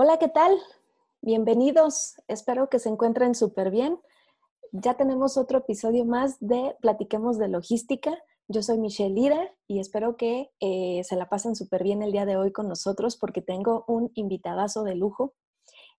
[0.00, 0.56] Hola, ¿qué tal?
[1.22, 2.14] Bienvenidos.
[2.28, 3.98] Espero que se encuentren súper bien.
[4.70, 8.16] Ya tenemos otro episodio más de Platiquemos de Logística.
[8.46, 12.26] Yo soy Michelle Lira y espero que eh, se la pasen súper bien el día
[12.26, 15.34] de hoy con nosotros porque tengo un invitadazo de lujo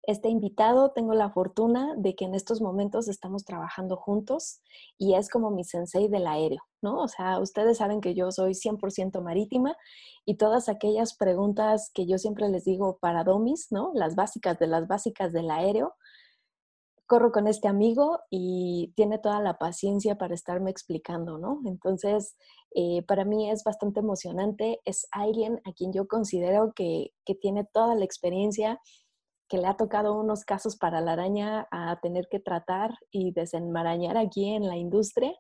[0.10, 4.62] este invitado tengo la fortuna de que en estos momentos estamos trabajando juntos
[4.98, 6.98] y es como mi sensei del aéreo, ¿no?
[6.98, 9.76] O sea, ustedes saben que yo soy 100% marítima
[10.26, 13.92] y todas aquellas preguntas que yo siempre les digo para domis, ¿no?
[13.94, 15.94] Las básicas de las básicas del aéreo,
[17.06, 21.62] corro con este amigo y tiene toda la paciencia para estarme explicando, ¿no?
[21.66, 22.36] Entonces,
[22.74, 27.64] eh, para mí es bastante emocionante, es alguien a quien yo considero que, que tiene
[27.64, 28.80] toda la experiencia
[29.50, 34.16] que le ha tocado unos casos para la araña a tener que tratar y desenmarañar
[34.16, 35.34] aquí en la industria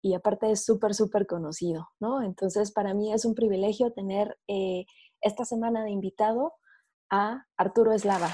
[0.00, 2.22] y aparte es súper, súper conocido, ¿no?
[2.22, 4.86] Entonces, para mí es un privilegio tener eh,
[5.20, 6.54] esta semana de invitado
[7.10, 8.30] a Arturo Eslava.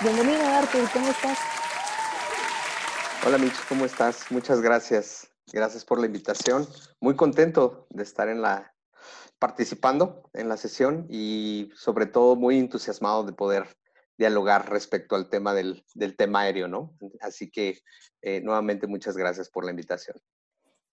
[0.00, 1.38] Bienvenido, Arturo, ¿cómo estás?
[3.26, 4.30] Hola, Mitch, ¿cómo estás?
[4.30, 5.28] Muchas gracias.
[5.52, 6.68] Gracias por la invitación.
[7.00, 8.72] Muy contento de estar en la
[9.40, 13.76] participando en la sesión y sobre todo muy entusiasmado de poder
[14.18, 15.84] dialogar respecto al tema del,
[16.16, 16.96] tema aéreo, ¿no?
[17.20, 17.78] Así que
[18.22, 20.16] eh, nuevamente muchas gracias por la invitación.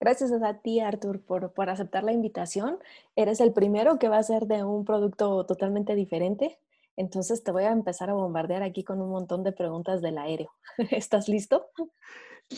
[0.00, 2.78] Gracias a ti, Artur, por, por, aceptar la invitación.
[3.16, 6.58] Eres el primero que va a ser de un producto totalmente diferente.
[6.96, 10.50] Entonces te voy a empezar a bombardear aquí con un montón de preguntas del aéreo.
[10.90, 11.70] ¿Estás listo?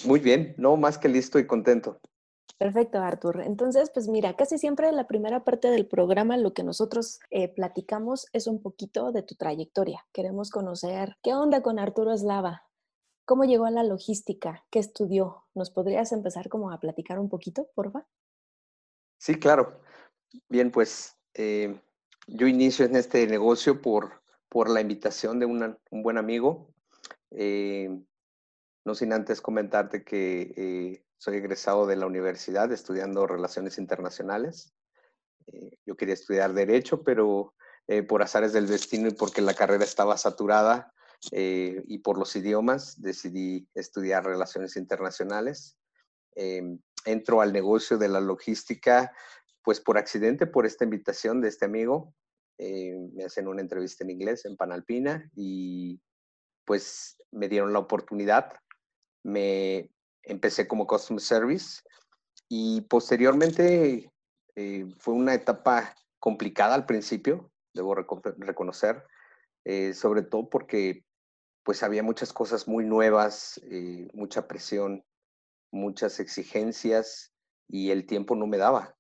[0.05, 2.01] Muy bien, no más que listo y contento.
[2.59, 3.43] Perfecto, Artur.
[3.43, 8.29] Entonces, pues mira, casi siempre la primera parte del programa lo que nosotros eh, platicamos
[8.33, 10.07] es un poquito de tu trayectoria.
[10.13, 12.65] Queremos conocer qué onda con Arturo Eslava,
[13.27, 15.45] cómo llegó a la logística, qué estudió.
[15.55, 18.07] ¿Nos podrías empezar como a platicar un poquito, porfa?
[19.19, 19.79] Sí, claro.
[20.49, 21.79] Bien, pues eh,
[22.27, 26.71] yo inicio en este negocio por, por la invitación de un buen amigo.
[27.33, 27.91] Eh,
[28.87, 34.75] no sin antes comentarte que soy egresado de la universidad estudiando relaciones internacionales.
[35.47, 37.55] Eh, yo quería estudiar derecho, pero
[37.87, 40.93] eh, por azares del destino y porque la carrera estaba saturada
[41.33, 45.79] eh, y por los idiomas, decidí estudiar relaciones internacionales.
[47.05, 49.13] entro al negocio de la logística,
[49.63, 52.15] pues por accidente, por esta invitación de este amigo.
[52.59, 56.01] me hacen una entrevista en inglés en Panalpina y
[56.67, 58.53] pues me dieron la oportunidad.
[59.23, 59.91] Me,
[60.27, 61.83] empecé como Customer Service
[62.49, 64.11] y posteriormente
[64.55, 69.05] eh, fue una etapa complicada al principio, debo reconocer,
[69.65, 71.05] eh, sobre todo porque
[71.63, 75.05] pues había muchas cosas muy nuevas, eh, mucha presión,
[75.73, 77.33] muchas exigencias
[77.69, 78.95] y el tiempo no me daba.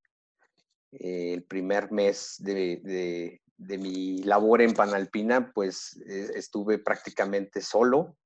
[0.92, 8.16] el primer mes de, de mi labor en Panalpina, pues estuve prácticamente solo,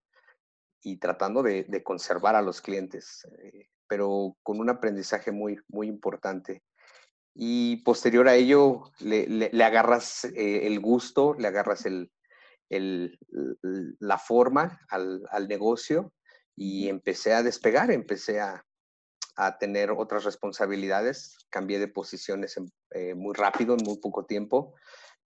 [0.82, 6.62] y tratando de, conservar a los clientes, eh, pero con un aprendizaje muy, muy importante.
[7.34, 12.10] Y posterior a ello, le, agarras eh, el gusto, le agarras el,
[12.70, 16.12] la forma al, negocio
[16.56, 18.64] y empecé a despegar, empecé a,
[19.58, 22.56] tener otras responsabilidades, cambié de posiciones
[22.90, 24.74] eh, muy rápido, en muy poco tiempo,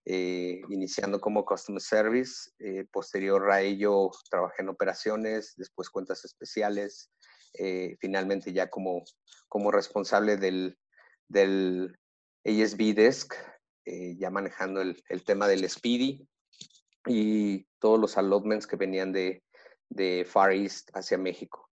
[0.07, 2.51] eh, iniciando como Customer Service.
[2.59, 7.11] Eh, posterior a ello, trabajé en operaciones, después cuentas especiales,
[7.55, 9.05] eh, finalmente ya como,
[9.49, 10.77] como responsable del,
[11.29, 11.97] del
[12.45, 13.35] ASB Desk,
[13.87, 16.27] ya manejando el, el, tema del Speedy
[17.07, 19.43] y todos los allotments que venían de,
[19.91, 21.71] de Far East hacia México.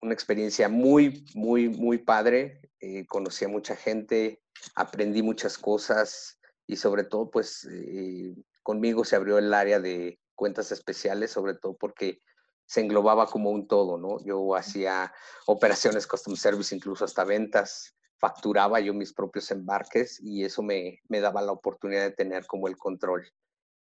[0.00, 2.70] una experiencia muy, muy, muy padre.
[3.08, 4.40] conocí a mucha gente,
[4.74, 6.38] aprendí muchas cosas,
[6.72, 11.76] y sobre todo, pues eh, conmigo se abrió el área de cuentas especiales, sobre todo
[11.76, 12.20] porque
[12.64, 14.24] se englobaba como un todo, ¿no?
[14.24, 15.12] Yo hacía
[15.46, 21.20] operaciones custom service, incluso hasta ventas, facturaba yo mis propios embarques y eso me, me
[21.20, 23.28] daba la oportunidad de tener como el control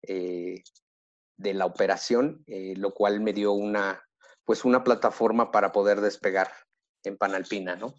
[0.01, 0.61] eh,
[1.37, 4.03] de la operación, eh, lo cual me dio una,
[4.43, 6.51] pues una plataforma para poder despegar
[7.05, 7.93] en Panalpina, ¿no?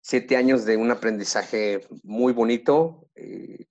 [0.00, 3.08] Siete años de un aprendizaje muy bonito.
[3.14, 3.66] Eh,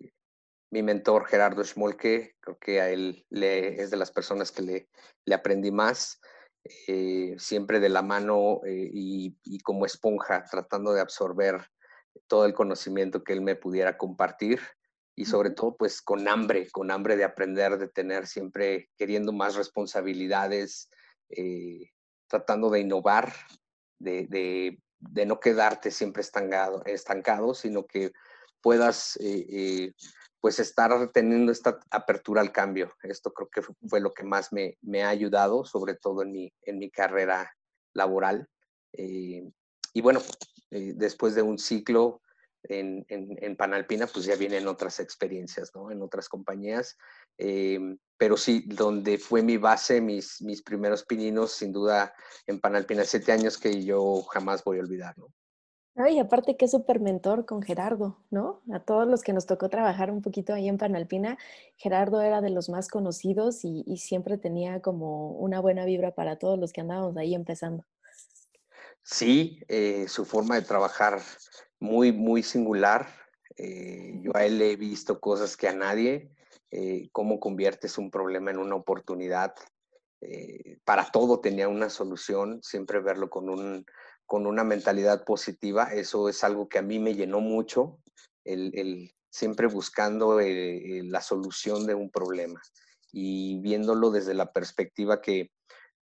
[0.72, 4.90] mi mentor Gerardo Schmolke, creo que a él le, es de las personas que le,
[5.26, 6.22] le aprendí más,
[6.88, 11.66] eh, siempre de la mano eh, y, y, como esponja, tratando de absorber
[12.28, 14.60] todo el conocimiento que él me pudiera compartir
[15.16, 19.56] y sobre todo pues con hambre, con hambre de aprender, de tener siempre queriendo más
[19.56, 20.90] responsabilidades,
[22.28, 23.34] tratando de innovar,
[24.00, 28.12] de, de de no quedarte siempre estancado, estancado sino que
[28.62, 29.94] puedas eh, eh,
[30.42, 32.94] pues estar teniendo esta apertura al cambio.
[33.04, 36.80] Esto creo que fue lo que más me, ha ayudado, sobre todo en mi, en
[36.80, 37.54] mi carrera
[37.94, 38.48] laboral.
[38.94, 39.44] Eh,
[39.94, 40.22] y bueno,
[40.70, 42.22] después de un ciclo
[42.64, 45.92] en, en, Panalpina, pues ya vienen otras experiencias, ¿no?
[45.92, 46.98] En otras compañías.
[47.38, 52.14] Em, pero sí, donde fue mi base, mis, mis primeros pininos, sin duda,
[52.48, 55.28] en Panalpina, siete años que yo jamás voy a olvidar, ¿no?
[56.08, 58.62] y aparte es súper mentor con Gerardo, ¿no?
[58.72, 61.38] A todos los que nos tocó trabajar un poquito ahí en Panalpina,
[61.76, 66.58] Gerardo era de los más conocidos y, siempre tenía como una buena vibra para todos
[66.58, 67.86] los que andábamos ahí empezando.
[69.04, 71.20] Sí, eh, su forma de trabajar
[71.80, 73.08] muy, muy singular.
[73.58, 76.32] Eh, yo a él he visto cosas que a nadie,
[76.72, 79.54] eh, cómo conviertes un problema en una oportunidad.
[80.84, 83.86] para todo tenía una solución, siempre verlo con un
[84.30, 87.98] con una mentalidad positiva, eso es algo que a mí me llenó mucho,
[88.46, 92.62] el, siempre buscando eh, la solución de un problema
[93.12, 95.50] y viéndolo desde la perspectiva que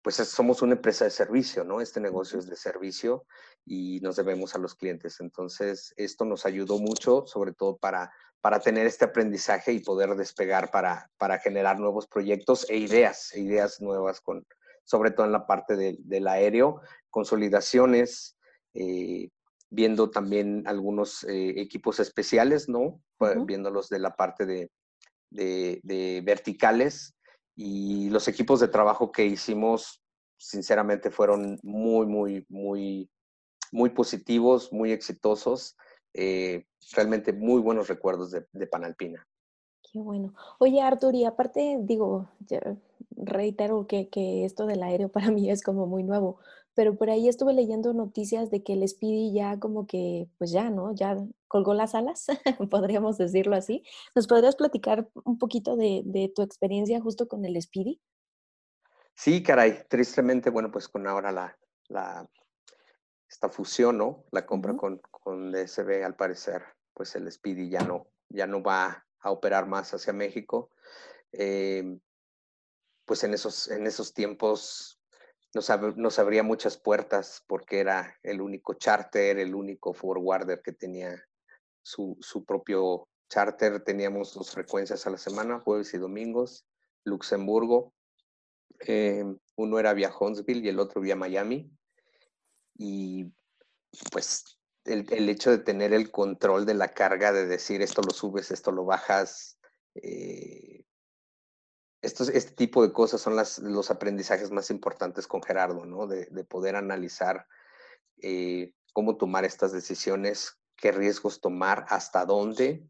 [0.02, 1.80] pues somos una empresa de servicio, ¿no?
[1.80, 3.24] Este negocio es de servicio
[3.64, 5.20] y nos debemos a los clientes.
[5.20, 10.70] Entonces, esto nos ayudó mucho, sobre todo para, para tener este aprendizaje y poder despegar
[10.72, 14.44] para, para generar nuevos proyectos e ideas, ideas nuevas con,
[14.84, 18.36] sobre todo en la parte del aéreo, consolidaciones,
[18.74, 19.28] eh,
[19.70, 23.00] viendo también algunos eh, equipos especiales, ¿no?
[23.46, 24.70] Viéndolos de la parte de,
[26.24, 27.14] verticales
[27.54, 30.02] y los equipos de trabajo que hicimos,
[30.38, 33.10] sinceramente, fueron muy, muy, muy,
[33.70, 35.76] muy positivos, muy exitosos.
[36.14, 39.26] Eh, realmente muy buenos recuerdos de, de Panalpina.
[39.92, 40.32] Qué bueno.
[40.58, 42.26] Oye, Artur, y aparte, digo,
[43.10, 44.08] reitero que,
[44.46, 46.38] esto del aéreo para mí es como muy nuevo,
[46.74, 50.70] pero por ahí estuve leyendo noticias de que el Speedy ya como que, pues ya,
[50.70, 50.94] ¿no?
[50.94, 52.26] Ya colgó las alas,
[52.70, 53.84] podríamos decirlo así.
[54.14, 58.00] ¿Nos podrías platicar un poquito de, tu experiencia justo con el Speedy?
[59.14, 61.58] Sí, caray, tristemente, bueno, pues con ahora la,
[61.88, 62.26] la
[63.28, 64.24] esta fusión, ¿no?
[64.30, 66.62] La compra con, con DSB, al parecer,
[66.94, 70.70] pues el Speedy ya no, ya no va a operar más hacia México.
[71.32, 72.00] Em,
[73.04, 75.00] pues en esos, en esos tiempos
[75.54, 81.22] nos, abría muchas puertas porque era el único charter, el único forwarder que tenía
[81.82, 83.82] su, su propio charter.
[83.84, 86.64] Teníamos dos frecuencias a la semana, jueves y domingos,
[87.04, 87.92] Luxemburgo.
[88.80, 91.70] Em, uno era vía Huntsville y el otro vía Miami.
[92.78, 93.26] Y
[94.10, 98.50] pues el, hecho de tener el control de la carga, de decir esto lo subes,
[98.50, 99.58] esto lo bajas,
[99.94, 100.84] eh,
[102.02, 106.08] este tipo de cosas son las, los aprendizajes más importantes con Gerardo, ¿no?
[106.08, 107.46] De, poder analizar
[108.20, 112.84] eh, cómo tomar estas decisiones, qué riesgos tomar, hasta dónde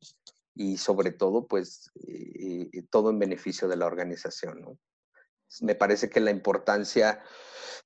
[0.55, 4.79] y sobre todo, pues, eh, todo en beneficio de la organización, ¿no?
[5.61, 7.23] Me parece que la importancia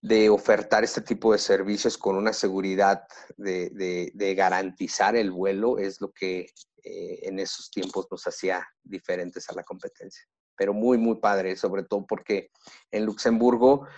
[0.07, 6.13] de ofertar este tipo de servicios con una seguridad de, garantizar el vuelo es lo
[6.13, 6.47] que
[6.85, 10.25] eh, en esos tiempos nos hacía diferentes a la competencia.
[10.57, 12.51] Pero muy, muy padre, sobre todo porque
[12.93, 13.89] en Luxemburgo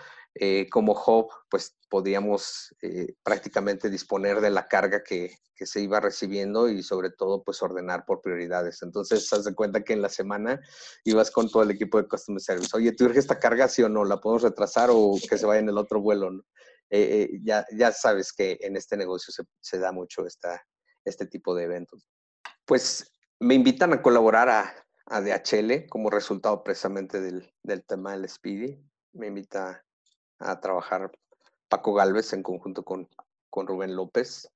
[0.41, 6.69] eh, como hub, pues podíamos eh, prácticamente disponer de la carga que, se iba recibiendo
[6.69, 8.81] y sobre todo, pues ordenar por prioridades.
[8.81, 10.61] Entonces, haz de cuenta que en la semana
[11.03, 12.69] ibas con todo el equipo de Customer Service.
[12.73, 14.05] Oye, ¿tú urge esta carga sí o no?
[14.05, 16.31] ¿La podemos retrasar o que se vaya en el otro vuelo?
[16.89, 20.65] Eh, ya, ya sabes que en este negocio se, da mucho esta,
[21.03, 22.07] este tipo de eventos.
[22.63, 23.11] Pues
[23.41, 24.73] me invitan a colaborar a,
[25.07, 28.81] a DHL como resultado precisamente del, del tema del Speedy.
[29.11, 29.83] Me invita
[30.39, 31.11] a trabajar
[31.67, 33.07] Paco Galvez en conjunto con,
[33.49, 34.51] con Rubén López.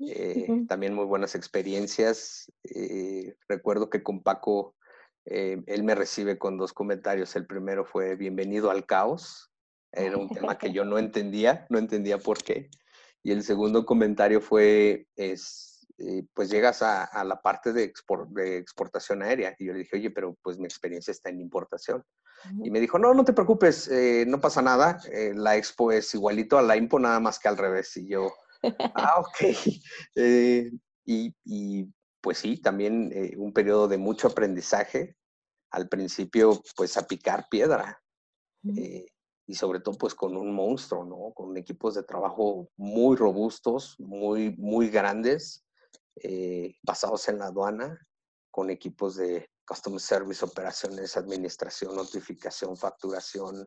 [0.00, 2.50] Eh, también muy buenas experiencias.
[2.64, 4.74] Eh, recuerdo que con Paco,
[5.26, 7.36] eh, él me recibe con dos comentarios.
[7.36, 9.50] El primero fue bienvenido al caos.
[9.92, 12.70] Era un tema que yo no entendía, no entendía por qué.
[13.22, 15.69] Y el segundo comentario fue, es,
[16.02, 17.92] eh, pues llegas a, la parte de,
[18.30, 19.54] de, exportación aérea.
[19.58, 22.02] Y yo le dije, oye, pero pues mi experiencia está en importación.
[22.64, 24.98] Y me dijo, no, no te preocupes, eh, no pasa nada.
[25.12, 27.94] Eh, la expo es igualito a la impo, nada más que al revés.
[27.98, 28.32] Y yo,
[28.94, 29.56] ah, ok.
[31.06, 35.16] Y, y, pues sí, también un periodo de mucho aprendizaje.
[35.72, 38.00] Al principio, pues a picar piedra.
[38.62, 41.32] y sobre todo, pues con un monstruo, ¿no?
[41.34, 45.64] Con equipos de trabajo muy robustos, muy, muy grandes
[46.22, 47.98] eh, basados en la aduana,
[48.50, 53.66] con equipos de Customer Service, operaciones, administración, notificación, facturación,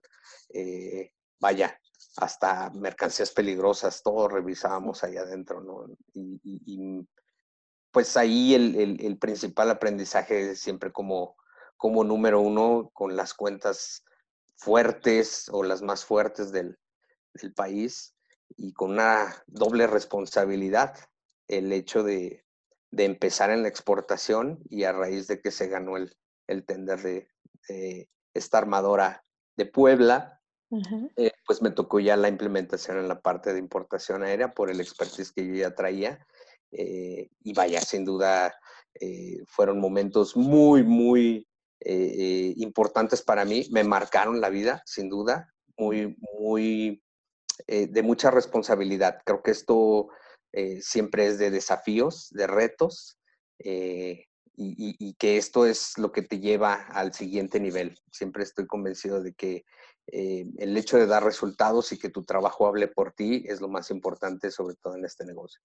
[0.49, 1.79] eh, vaya,
[2.17, 5.85] hasta mercancías peligrosas, todo revisábamos ahí adentro, ¿no?
[6.13, 7.07] Y,
[7.91, 11.35] pues ahí el, principal aprendizaje es siempre como,
[11.77, 14.03] como número uno con las cuentas
[14.57, 16.77] fuertes o las más fuertes del,
[17.55, 18.15] país
[18.57, 20.95] y con una doble responsabilidad,
[21.47, 22.42] el hecho de,
[22.97, 26.15] empezar en la exportación y a raíz de que se ganó el,
[26.47, 27.27] el tender de,
[28.33, 29.23] esta armadora
[29.55, 30.41] de Puebla,
[31.15, 34.81] eh, pues me tocó ya la implementación en la parte de importación aérea por el
[34.81, 36.25] expertise que yo ya traía.
[36.71, 38.53] Eh, y vaya, sin duda,
[38.99, 41.47] eh, fueron momentos muy, muy
[41.85, 43.67] importantes para mí.
[43.71, 47.03] Me marcaron la vida, sin duda, muy, muy,
[47.67, 49.19] de mucha responsabilidad.
[49.25, 50.07] Creo que esto
[50.81, 53.17] siempre es de desafíos, de retos.
[53.59, 53.95] Y,
[54.55, 57.97] y, que esto es lo que te lleva al siguiente nivel.
[58.11, 59.65] Siempre estoy convencido de que
[60.07, 63.69] eh, el hecho de dar resultados y que tu trabajo hable por ti es lo
[63.69, 65.61] más importante, sobre todo en este negocio.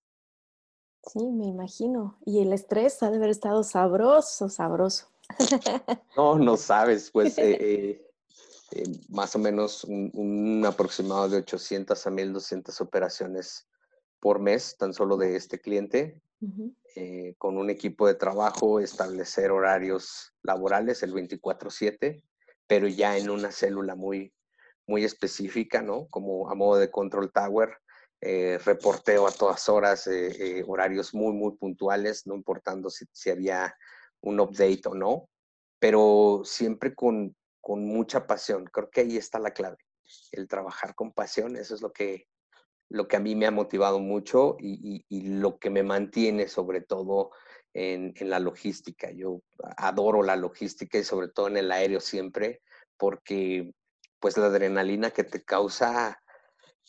[1.02, 2.18] Sí, me imagino.
[2.24, 5.08] Y el estrés ha de haber estado sabroso, sabroso.
[6.16, 8.04] No, no sabes, pues eh,
[8.72, 13.67] eh, más o menos un, aproximado de 800 a 1200 operaciones
[14.20, 16.20] por mes, tan solo de este cliente,
[17.38, 22.22] con un equipo de trabajo, establecer horarios laborales, el 24/7,
[22.66, 24.32] pero ya en una célula muy,
[24.86, 26.06] muy específica, ¿no?
[26.08, 27.78] Como a modo de control tower,
[28.20, 33.30] eh, reporteo a todas horas, eh, eh, horarios muy, muy puntuales, no importando si, si,
[33.30, 33.76] había
[34.20, 35.28] un update o no,
[35.78, 38.64] pero siempre con, con mucha pasión.
[38.64, 39.76] Creo que ahí está la clave,
[40.32, 42.26] el trabajar con pasión, eso es lo que,
[42.90, 47.30] lo que a mí me ha motivado mucho y, lo que me mantiene sobre todo
[47.74, 49.10] en, la logística.
[49.10, 49.42] Yo
[49.76, 52.62] adoro la logística y sobre todo en el aéreo siempre,
[52.96, 53.72] porque
[54.20, 56.20] pues la adrenalina que te causa,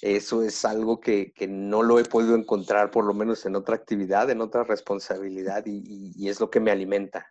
[0.01, 4.29] eso es algo que, no lo he podido encontrar por lo menos en otra actividad,
[4.29, 7.27] en otra responsabilidad y, es lo que me alimenta.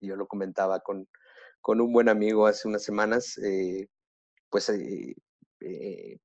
[0.00, 1.06] Yo lo comentaba con,
[1.62, 3.88] un buen amigo hace unas semanas, eh,
[4.48, 5.14] pues eh,
[5.60, 6.18] eh,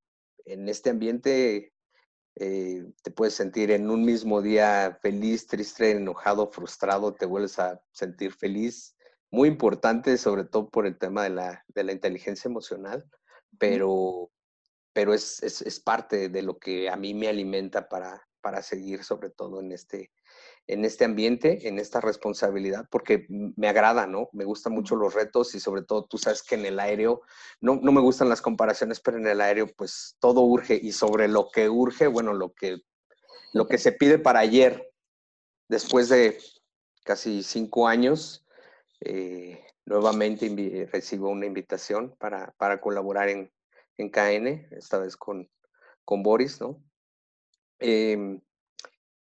[0.46, 1.73] en este ambiente
[2.36, 7.82] eh, te puedes sentir en un mismo día feliz, triste, enojado, frustrado, te vuelves a
[7.92, 8.96] sentir feliz.
[9.32, 13.06] Muy importante, sobre todo por el tema de la, de la inteligencia emocional,
[13.58, 14.32] pero,
[14.94, 19.06] pero es, es, es, parte de lo que a mí me alimenta para, para seguir,
[19.06, 20.12] sobre todo en este,
[20.68, 24.30] en este ambiente, en esta responsabilidad, porque me agrada, ¿no?
[24.34, 27.22] Me gustan mucho los retos y sobre todo tú sabes que en el aéreo,
[27.62, 31.30] no, no me gustan las comparaciones, pero en el aéreo pues todo urge y sobre
[31.30, 32.82] lo que urge, bueno, lo que,
[33.54, 34.92] lo que se pide para ayer,
[35.70, 36.38] después de
[37.06, 38.46] casi cinco años,
[39.00, 43.52] eh, nuevamente recibo una invitación para, para colaborar en,
[43.98, 45.50] en, KN, esta vez con,
[46.04, 46.84] con Boris, ¿no?
[47.86, 48.40] Em,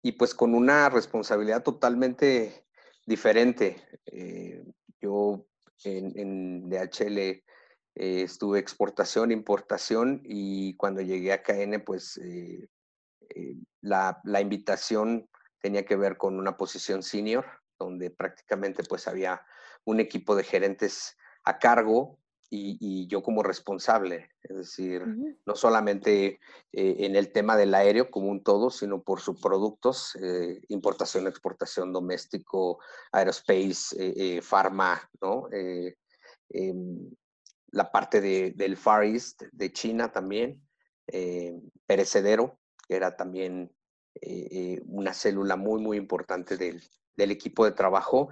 [0.01, 2.65] y pues con una responsabilidad totalmente
[3.05, 3.85] diferente.
[4.05, 4.63] Eh,
[5.01, 5.45] yo
[5.83, 7.43] en, DHL eh,
[7.95, 12.69] estuve exportación, importación y cuando llegué a KN, pues eh,
[13.81, 17.45] la, la, invitación tenía que ver con una posición senior,
[17.77, 19.45] donde prácticamente pues había
[19.83, 22.19] un equipo de gerentes a cargo
[22.55, 25.03] y, yo como responsable, es decir,
[25.45, 26.39] no solamente
[26.71, 31.27] eh, en el tema del aéreo como un todo, sino por sus productos, eh, importación,
[31.27, 32.79] exportación, doméstico,
[33.11, 35.47] aerospace, eh, pharma, ¿no?
[36.49, 37.09] Em,
[37.71, 40.61] la parte de, del Far East, de China también,
[41.85, 43.71] perecedero, que era también
[44.87, 46.81] una célula muy, muy importante del,
[47.15, 48.29] del equipo de trabajo.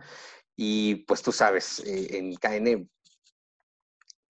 [0.56, 2.90] Y pues tú sabes, en KN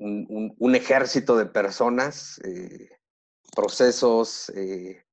[0.04, 2.90] un, ejército de personas, eh,
[3.56, 5.04] procesos, eh,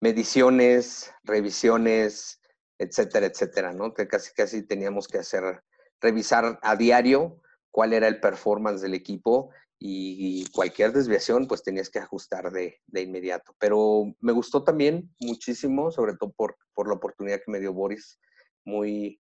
[0.00, 2.40] mediciones, revisiones,
[2.78, 3.92] etcétera, etcétera, ¿no?
[3.92, 5.62] Que casi, casi teníamos que hacer,
[6.00, 11.98] revisar a diario cuál era el performance del equipo y, cualquier desviación, pues tenías que
[11.98, 13.54] ajustar de, inmediato.
[13.58, 18.18] Pero me gustó también muchísimo, sobre todo por, por la oportunidad que me dio Boris,
[18.64, 19.20] muy,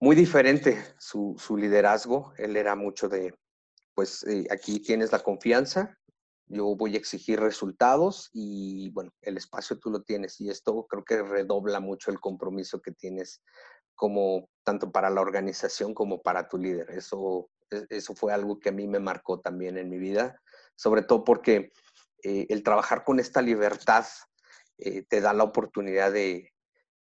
[0.00, 2.32] muy diferente su, su liderazgo.
[2.38, 3.34] Él era mucho de,
[3.94, 5.96] pues eh, aquí tienes la confianza,
[6.46, 11.04] yo voy a exigir resultados y bueno, el espacio tú lo tienes y esto creo
[11.04, 13.42] que redobla mucho el compromiso que tienes
[13.94, 16.90] como tanto para la organización como para tu líder.
[16.90, 20.40] Eso, e, eso fue algo que a mí me marcó también en mi vida,
[20.76, 21.72] sobre todo porque
[22.22, 24.04] eh, el trabajar con esta libertad
[24.78, 26.53] eh, te da la oportunidad de,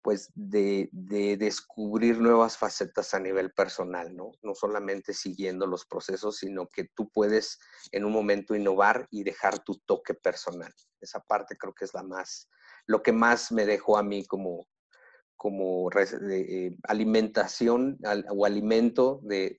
[0.04, 4.32] pues de, descubrir nuevas facetas a nivel personal, ¿no?
[4.42, 7.58] No solamente siguiendo los procesos, sino que tú puedes
[7.90, 10.70] en un momento innovar y dejar tu toque personal.
[11.00, 12.50] Esa parte creo que es la más,
[12.84, 14.68] lo que más me dejó a mí como,
[15.36, 19.58] como eh, alimentación o alimento de,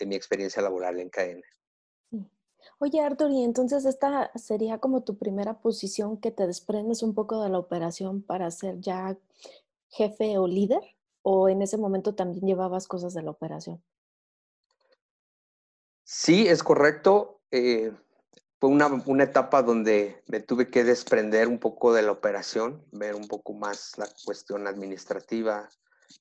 [0.00, 1.42] mi experiencia laboral en KN.
[2.84, 7.42] Oye, Arthur, y entonces esta sería como tu primera posición que te desprendes un poco
[7.42, 9.16] de la operación para ser ya
[9.88, 10.82] jefe o líder,
[11.22, 13.82] o en ese momento también llevabas cosas de la operación?
[16.02, 17.40] Sí, es correcto.
[17.50, 17.90] Eh,
[18.60, 23.28] fue una, etapa donde me tuve que desprender un poco de la operación, ver un
[23.28, 25.70] poco más la cuestión administrativa,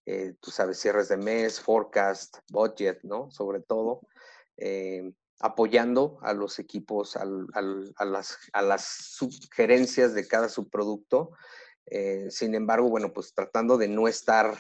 [0.06, 3.30] eh, tú sabes, cierres de mes, forecast, budget, ¿no?
[3.32, 4.00] Sobre todo,
[4.56, 11.32] eh, apoyando a los equipos, a, las, a, las, sugerencias de cada subproducto.
[11.86, 14.58] Eh, sin embargo, bueno, pues tratando de no estar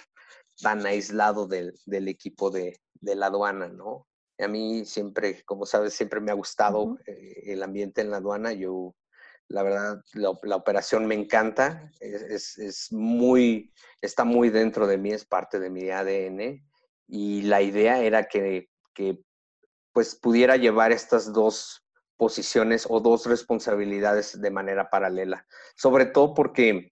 [0.61, 1.73] tan aislado del,
[2.07, 4.07] equipo de, de la aduana, ¿no?
[4.39, 8.51] A mí siempre, como sabes, siempre me ha gustado eh, el ambiente en la aduana.
[8.51, 8.95] Yo,
[9.47, 11.91] la verdad, la, operación me encanta.
[11.99, 16.63] Es, muy, está muy dentro de mí, es parte de mi ADN.
[17.07, 19.19] Y la idea era que, que
[19.93, 21.83] pues pudiera llevar estas dos
[22.17, 25.45] posiciones o dos responsabilidades de manera paralela.
[25.75, 26.91] Sobre todo porque,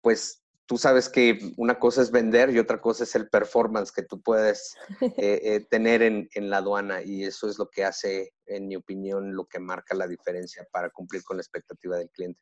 [0.00, 4.04] pues, tú sabes que una cosa es vender y otra cosa es el performance que
[4.04, 4.76] tú puedes
[5.18, 9.34] eh, eh, tener en, la aduana y eso es lo que hace, en mi opinión,
[9.34, 12.40] lo que marca la diferencia para cumplir con la expectativa del cliente.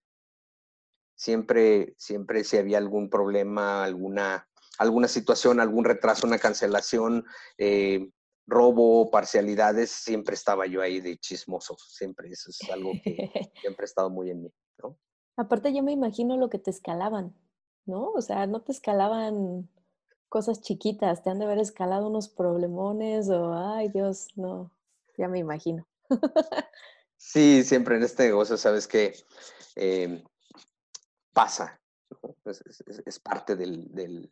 [1.17, 4.47] Siempre, siempre si había algún problema, alguna,
[4.79, 7.25] alguna situación, algún retraso, una cancelación,
[7.57, 8.11] eh,
[8.49, 12.31] robo, parcialidades, siempre estaba yo ahí de chismoso, siempre.
[12.31, 14.53] Eso es algo que siempre ha estado muy en mí,
[15.37, 17.33] Aparte yo me imagino lo que te escalaban,
[17.87, 18.11] ¿no?
[18.11, 19.71] O sea, no te escalaban
[20.29, 24.73] cosas chiquitas, te han de haber escalado unos problemones o, ay Dios, no,
[25.17, 25.87] ya me imagino.
[27.17, 29.15] sí, siempre en este negocio sabes que
[29.77, 30.25] em,
[31.33, 31.81] pasa,
[33.07, 34.29] es, parte de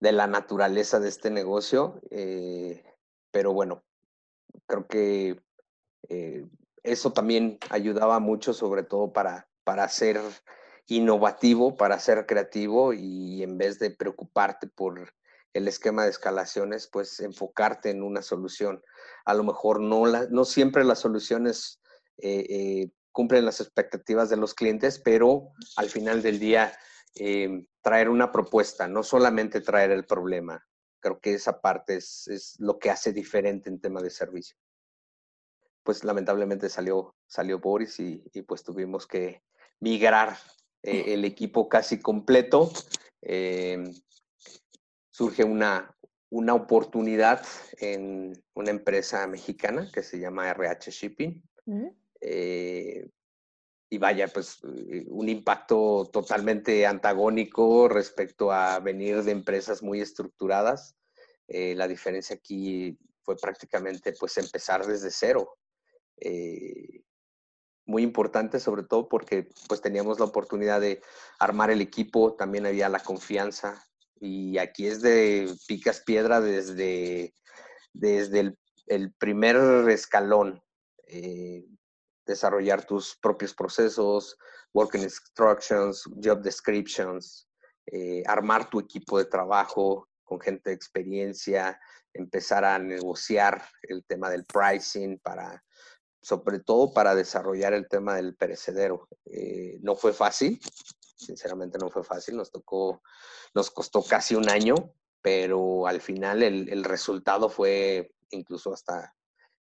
[0.00, 2.82] la naturaleza de este negocio, eh,
[3.34, 3.82] pero bueno,
[4.66, 5.42] creo que
[6.08, 6.46] eh,
[6.84, 10.20] eso también ayudaba mucho, sobre todo para, para hacer
[10.86, 15.12] innovativo para ser creativo y en vez de preocuparte por
[15.52, 18.82] el esquema de escalaciones, pues enfocarte en una solución.
[19.24, 21.80] A lo mejor no, no siempre las soluciones
[22.18, 26.76] eh, eh, cumplen las expectativas de los clientes, pero al final del día
[27.14, 30.66] eh, traer una propuesta, no solamente traer el problema.
[31.04, 34.56] Creo que esa parte es, lo que hace diferente en tema de servicio.
[35.82, 39.42] Pues lamentablemente salió, salió Boris y, y pues tuvimos que
[39.80, 40.38] migrar
[40.82, 42.72] eh, el equipo casi completo,
[43.20, 43.84] eh,
[45.10, 45.94] surge una,
[46.30, 47.44] una oportunidad
[47.76, 51.42] en una empresa mexicana que se llama RH Shipping.
[52.22, 53.03] Eh,
[53.94, 60.96] y vaya, pues un impacto totalmente antagónico respecto a venir de empresas muy estructuradas.
[61.48, 65.56] la diferencia aquí fue prácticamente pues empezar desde cero
[67.86, 71.02] muy importante, sobre todo porque pues teníamos la oportunidad de
[71.38, 73.84] armar el equipo, también había la confianza
[74.20, 77.34] y aquí es de picas piedra desde,
[77.92, 79.56] desde el, primer
[79.90, 80.62] escalón,
[81.08, 81.64] eh,
[82.26, 84.36] desarrollar tus propios procesos,
[84.72, 87.48] working instructions, job descriptions,
[87.86, 91.78] eh, armar tu equipo de trabajo con gente de experiencia,
[92.12, 95.62] empezar a negociar el tema del pricing para
[96.24, 99.08] sobre todo para desarrollar el tema del perecedero.
[99.26, 100.58] Eh, no fue fácil,
[101.16, 103.02] sinceramente no fue fácil, nos tocó,
[103.54, 104.74] nos costó casi un año,
[105.20, 109.14] pero al final el, resultado fue incluso hasta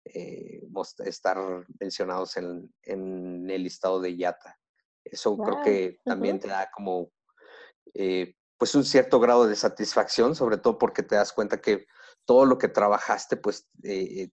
[0.04, 0.62] eh,
[1.04, 1.38] estar
[1.80, 4.58] mencionados en, el listado de IATA.
[5.04, 7.10] Eso creo que también te da como
[7.94, 11.86] eh, pues un cierto grado de satisfacción, sobre todo porque te das cuenta que
[12.24, 13.68] todo lo que trabajaste pues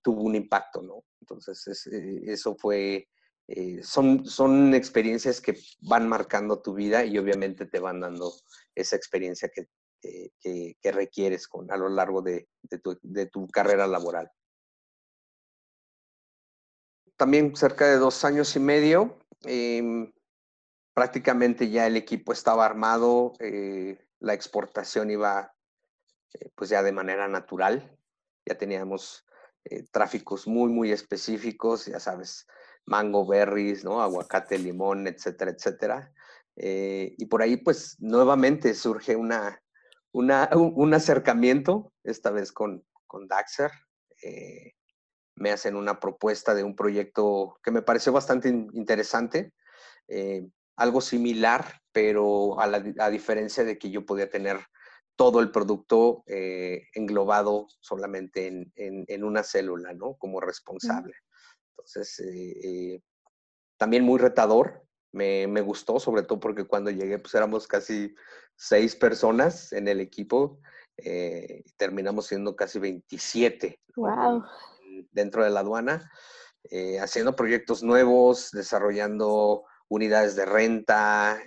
[0.03, 1.03] tuvo un impacto, ¿no?
[1.21, 3.07] Entonces, eh, eso fue,
[3.47, 8.31] eh, son, son experiencias que van marcando tu vida y obviamente te van dando
[8.75, 9.67] esa experiencia que,
[10.39, 12.47] que, requieres con, a lo largo de,
[13.31, 14.31] tu, carrera laboral.
[17.19, 20.13] También cerca de dos años y medio, em,
[20.93, 25.53] prácticamente ya el equipo estaba armado, eh, la exportación iba
[26.55, 27.97] pues ya de manera natural,
[28.45, 29.25] ya teníamos
[29.65, 32.47] eh, tráficos muy, muy específicos, ya sabes,
[32.85, 34.01] mango, berries, ¿no?
[34.01, 36.13] Aguacate, limón, etcétera, etcétera.
[36.55, 39.61] Eh, y por ahí, pues, nuevamente surge una,
[40.13, 43.71] un acercamiento, esta vez con, con Daxer.
[44.23, 44.78] Eh,
[45.39, 49.53] me hacen una propuesta de un proyecto que me pareció bastante interesante,
[50.75, 54.59] algo similar pero a, la, a diferencia de que yo podía tener
[55.15, 60.13] todo el producto eh, englobado solamente en, en, una célula, ¿no?
[60.13, 61.13] Como responsable.
[61.71, 63.01] Entonces, eh, eh,
[63.77, 68.15] también muy retador, me, me, gustó, sobre todo porque cuando llegué, pues éramos casi
[68.55, 70.61] seis personas en el equipo,
[71.77, 74.43] terminamos siendo casi 27 wow.
[75.11, 76.11] Dentro de la aduana,
[77.01, 81.41] haciendo proyectos nuevos, desarrollando unidades de renta,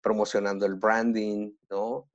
[0.00, 2.08] promocionando el branding, ¿no?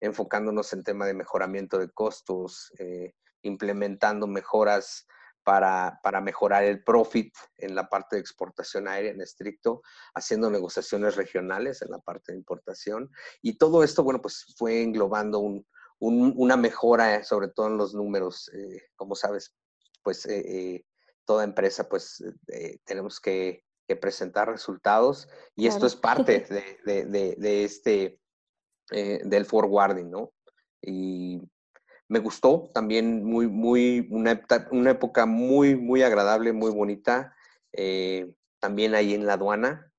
[0.00, 5.06] enfocándonos en tema de mejoramiento de costos, eh, implementando mejoras
[5.44, 9.82] para, para, mejorar el profit en la parte de exportación aérea en estricto,
[10.14, 13.10] haciendo negociaciones regionales en la parte de importación.
[13.40, 15.66] Y todo esto, bueno, pues fue englobando un,
[16.00, 18.50] una mejora, sobre todo en los números.
[18.54, 19.54] Eh, como sabes,
[20.02, 20.84] pues eh,
[21.24, 22.22] toda empresa, pues
[22.84, 23.64] tenemos que,
[24.00, 26.46] presentar resultados y esto es parte
[26.84, 28.20] de, de, de este
[28.92, 30.32] eh, del forwarding, ¿no?
[30.82, 31.40] Y
[32.08, 37.32] me gustó también muy, muy, una, una época muy, muy agradable, muy bonita,
[37.72, 39.92] eh, también ahí en la aduana,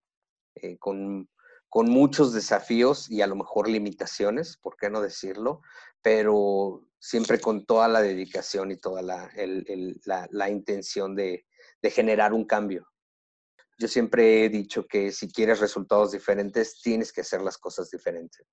[0.55, 1.29] eh, con,
[1.71, 5.61] con, muchos desafíos y a lo mejor limitaciones, ¿por qué no decirlo?
[6.01, 11.45] Pero siempre con toda la dedicación y toda la, el, la, la intención de,
[11.81, 12.87] de generar un cambio.
[13.79, 18.45] Yo siempre he dicho que si quieres resultados diferentes, tienes que hacer las cosas diferentes.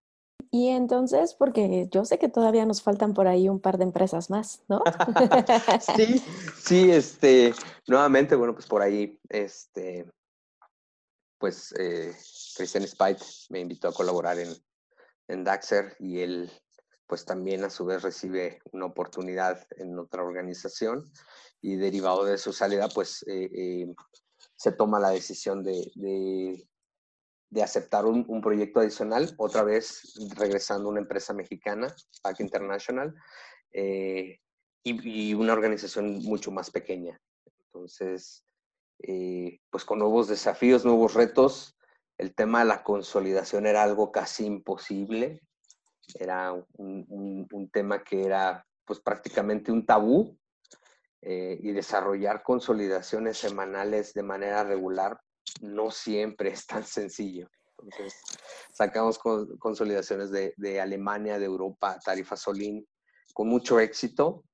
[0.51, 4.31] Y entonces, porque yo sé que todavía nos faltan por ahí un par de empresas
[4.31, 4.83] más, ¿no?
[5.97, 6.23] sí,
[6.57, 7.53] sí, este,
[7.87, 10.07] nuevamente, bueno, pues por ahí, este,
[11.39, 12.15] pues eh,
[12.57, 14.55] Christian Spite me invitó a colaborar en,
[15.29, 16.51] en Daxer y él,
[17.07, 21.11] pues también a su vez recibe una oportunidad en otra organización
[21.61, 23.95] y derivado de su salida, pues eh, eh,
[24.57, 25.91] se toma la decisión de,
[27.51, 33.15] de aceptar un, proyecto adicional, otra vez regresando a una empresa mexicana, Pack International,
[33.73, 34.39] eh,
[34.83, 37.21] y, una organización mucho más pequeña.
[37.67, 38.45] Entonces,
[39.01, 41.77] eh, pues con nuevos desafíos, nuevos retos,
[42.17, 45.41] el tema de la consolidación era algo casi imposible,
[46.15, 50.37] era un, tema que era pues prácticamente un tabú,
[51.21, 55.19] eh, y desarrollar consolidaciones semanales de manera regular
[55.61, 57.49] no siempre es tan sencillo.
[57.81, 58.15] Entonces,
[58.73, 62.87] sacamos consolidaciones de, Alemania, de Europa, Tarifa Solín,
[63.33, 64.45] con mucho éxito.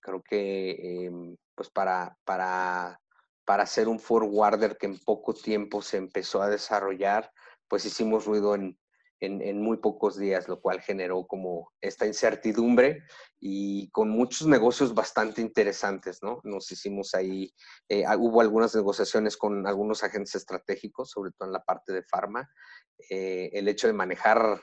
[0.00, 3.00] Creo que em, pues para, para,
[3.46, 7.32] para ser un forwarder que en poco tiempo se empezó a desarrollar,
[7.68, 8.76] pues hicimos ruido en,
[9.20, 13.04] en, muy pocos días, lo cual generó como esta incertidumbre
[13.40, 16.40] y con muchos negocios bastante interesantes, ¿no?
[16.42, 17.54] Nos hicimos ahí,
[17.88, 22.02] eh, ah, hubo algunas negociaciones con algunos agentes estratégicos, sobre todo en la parte de
[22.02, 22.50] farma.
[23.10, 24.60] Eh, el hecho de manejar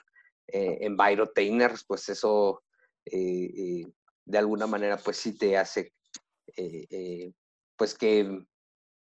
[0.47, 2.63] eh, envirotainers, pues eso
[3.05, 3.85] eh,
[4.25, 5.93] de alguna manera pues sí te hace
[7.75, 8.45] pues que,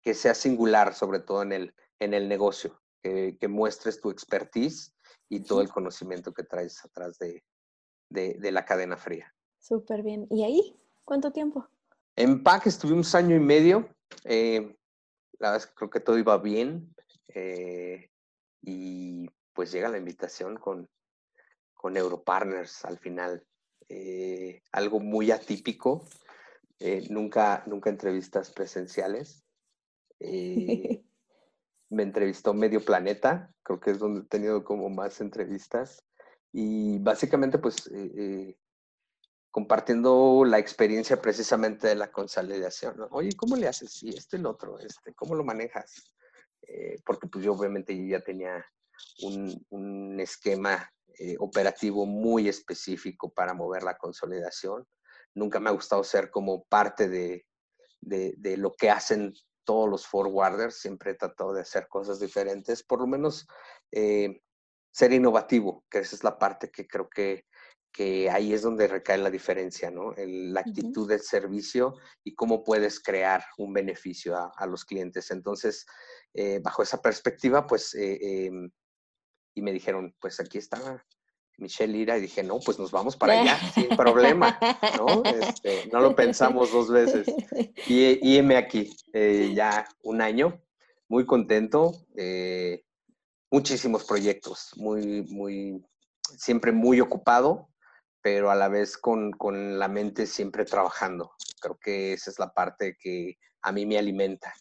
[0.02, 4.94] que sea singular, sobre todo en el, en el negocio, que, que muestres tu expertise
[5.28, 7.42] y todo el conocimiento que traes atrás de,
[8.12, 9.32] de, la cadena fría.
[9.58, 10.26] Súper bien.
[10.30, 10.76] ¿Y ahí?
[11.04, 11.68] ¿Cuánto tiempo?
[12.16, 13.88] En PAC estuvimos año y medio.
[14.24, 14.76] Eh,
[15.38, 16.94] la verdad es que creo que todo iba bien.
[17.28, 18.10] Eh,
[18.60, 20.88] y pues llega la invitación con,
[21.74, 23.44] con Europartners al final.
[23.88, 26.04] Eh, algo muy atípico.
[27.10, 29.44] nunca, nunca entrevistas presenciales.
[31.92, 36.02] me entrevistó Medio Planeta, creo que es donde he tenido como más entrevistas.
[36.52, 38.56] Y básicamente, pues, eh, eh,
[39.50, 43.06] compartiendo la experiencia precisamente de la consolidación.
[43.10, 44.02] Oye, ¿cómo le haces?
[44.02, 46.14] Y esto y lo otro, este, ¿cómo lo manejas?
[46.62, 48.64] Eh, porque pues yo obviamente ya tenía
[49.22, 50.90] un, un esquema
[51.38, 54.84] operativo muy específico para mover la consolidación.
[55.34, 57.46] Nunca me ha gustado ser como parte de,
[58.00, 59.32] de, de lo que hacen
[59.64, 63.46] todos los forwarders, siempre he tratado de hacer cosas diferentes, por lo menos
[63.90, 64.40] eh,
[64.92, 67.46] ser innovativo, que esa es la parte que creo que,
[67.92, 70.14] que ahí es donde recae la diferencia, ¿no?
[70.16, 71.94] la actitud del servicio
[72.24, 75.30] y cómo puedes crear un beneficio a, los clientes.
[75.30, 75.86] Entonces,
[76.34, 78.70] eh, bajo esa perspectiva, pues, eh, em,
[79.54, 81.04] y me dijeron, pues aquí está
[81.62, 84.58] Michelle Ira y dije, no, pues nos vamos para allá, sin problema,
[84.98, 85.22] ¿no?
[85.24, 87.26] Este, no lo pensamos dos veces.
[87.86, 90.60] Y, y heme aquí, eh, ya un año,
[91.08, 92.84] muy contento, eh,
[93.50, 95.82] muchísimos proyectos, muy, muy,
[96.36, 97.68] siempre muy ocupado,
[98.20, 101.32] pero a la vez con, con la mente siempre trabajando.
[101.60, 104.52] Creo que esa es la parte que a mí me alimenta,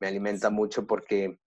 [0.00, 1.38] me alimenta mucho porque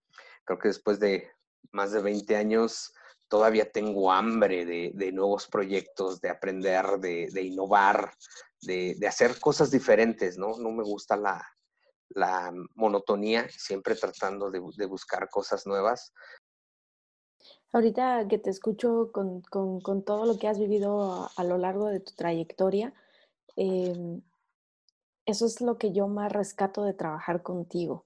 [0.45, 1.31] creo que después de
[1.71, 2.93] más de 20 años,
[3.31, 8.11] todavía tengo hambre de, nuevos proyectos, de aprender, de, innovar,
[8.61, 10.57] de, hacer cosas diferentes, ¿no?
[10.57, 11.41] No me gusta la,
[12.75, 16.13] monotonía, siempre tratando de, buscar cosas nuevas.
[17.71, 22.11] Ahorita que te escucho con, todo lo que has vivido a, lo largo de tu
[22.13, 22.93] trayectoria,
[23.55, 24.21] em,
[25.25, 28.03] eso es lo que yo más rescato de trabajar contigo,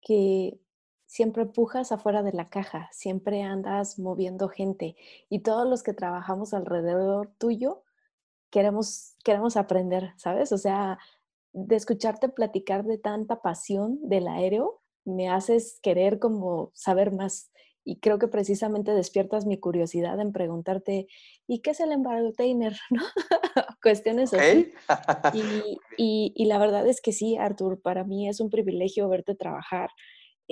[0.00, 0.58] que
[1.12, 4.96] siempre pujas afuera de la caja, siempre andas moviendo gente
[5.28, 7.82] y todos los que trabajamos alrededor tuyo
[8.48, 10.52] queremos, queremos aprender, ¿sabes?
[10.52, 10.98] O sea,
[11.52, 17.52] de escucharte platicar de tanta pasión del aéreo, me haces querer como saber más.
[17.84, 21.08] Y creo que precisamente despiertas mi curiosidad en preguntarte,
[21.46, 22.74] ¿y qué es el embargotainer?
[22.90, 23.02] ¿No?
[23.82, 24.72] Cuestiones así.
[25.98, 29.90] Y, y, la verdad es que sí, Artur, para mí es un privilegio verte trabajar.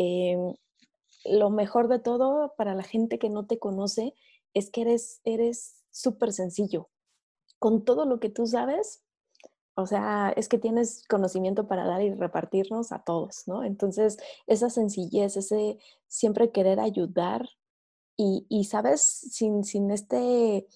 [0.02, 0.54] Em,
[1.26, 4.14] lo mejor de todo para la gente que no te conoce
[4.54, 6.88] es que eres eres súper sencillo.
[7.58, 9.02] Con todo lo que tú sabes,
[9.74, 13.62] o sea, es que tienes conocimiento para dar y repartirnos a todos, ¿no?
[13.62, 17.50] Entonces, esa sencillez, ese siempre querer ayudar
[18.16, 20.66] y, y sabes, sin, sin, este,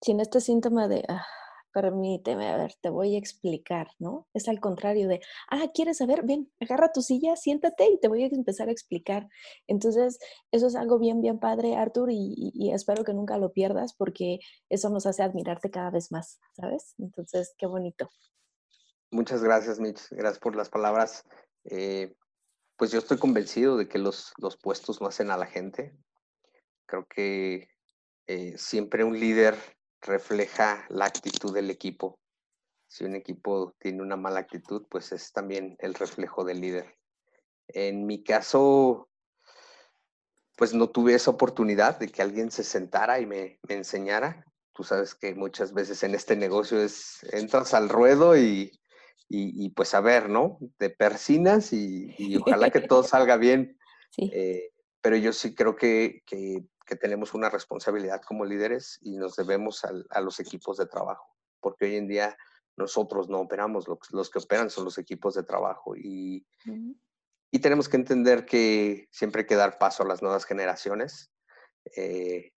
[0.00, 1.26] sin este síntoma de, ah,
[1.72, 4.28] permíteme, a ver, te voy a explicar, ¿no?
[4.34, 6.24] Es al contrario de, ah, ¿quieres saber?
[6.24, 9.28] Ven, agarra tu silla, siéntate y te voy a empezar a explicar.
[9.66, 10.18] Entonces,
[10.50, 14.90] eso es algo bien, bien padre, Arthur, y, espero que nunca lo pierdas porque eso
[14.90, 16.94] nos hace admirarte cada vez más, ¿sabes?
[16.98, 18.08] Entonces, qué bonito.
[19.10, 20.08] Muchas gracias, Mitch.
[20.10, 21.24] Gracias por las palabras.
[21.64, 22.14] Eh,
[22.76, 25.94] pues yo estoy convencido de que los, los puestos no hacen a la gente.
[26.86, 27.68] Creo que
[28.26, 29.56] eh, siempre un líder
[30.02, 32.18] refleja la actitud del equipo.
[32.88, 36.96] Si un equipo tiene una mala actitud, pues es también el reflejo del líder.
[37.68, 39.08] En mi caso,
[40.56, 44.44] pues no tuve esa oportunidad de que alguien se sentara y me, enseñara.
[44.74, 48.72] Tú sabes que muchas veces en este negocio es, entras al ruedo y,
[49.76, 50.58] pues a ver, ¿no?
[50.78, 53.78] Te persinas y, ojalá que todo salga bien.
[54.18, 59.36] Eh, pero yo sí creo que, que que tenemos una responsabilidad como líderes y nos
[59.36, 62.36] debemos a los equipos de trabajo, porque hoy en día
[62.76, 66.44] nosotros no operamos, los, que operan son los equipos de trabajo y,
[67.52, 71.30] y tenemos que entender que siempre hay que dar paso a las nuevas generaciones.
[71.94, 72.54] Eh,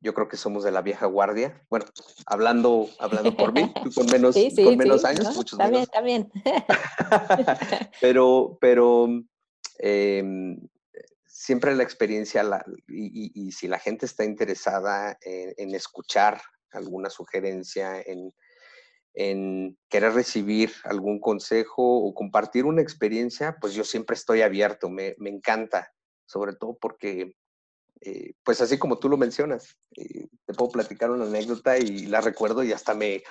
[0.00, 1.64] yo creo que somos de la vieja guardia.
[1.70, 1.86] Bueno,
[2.26, 6.30] hablando, hablando por mí, tú con menos, con menos años, muchos está Bien, está bien.
[8.02, 9.08] pero, pero
[9.78, 10.60] em,
[11.44, 12.42] siempre la experiencia,
[12.88, 18.32] y, si la gente está interesada en, escuchar alguna sugerencia, en,
[19.90, 25.92] querer recibir algún consejo o compartir una experiencia, pues yo siempre estoy abierto, me, encanta,
[26.24, 27.36] sobre todo porque,
[28.00, 32.22] eh, pues así como tú lo mencionas, eh, te puedo platicar una anécdota y la
[32.22, 33.22] recuerdo y hasta me,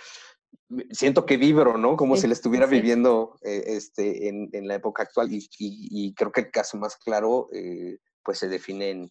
[0.92, 1.96] siento que vibro, ¿no?
[1.96, 5.32] Como si la estuviera viviendo eh, este, en, en, la época actual.
[5.32, 9.10] Y, y, creo que el caso más claro, eh, pues se define en,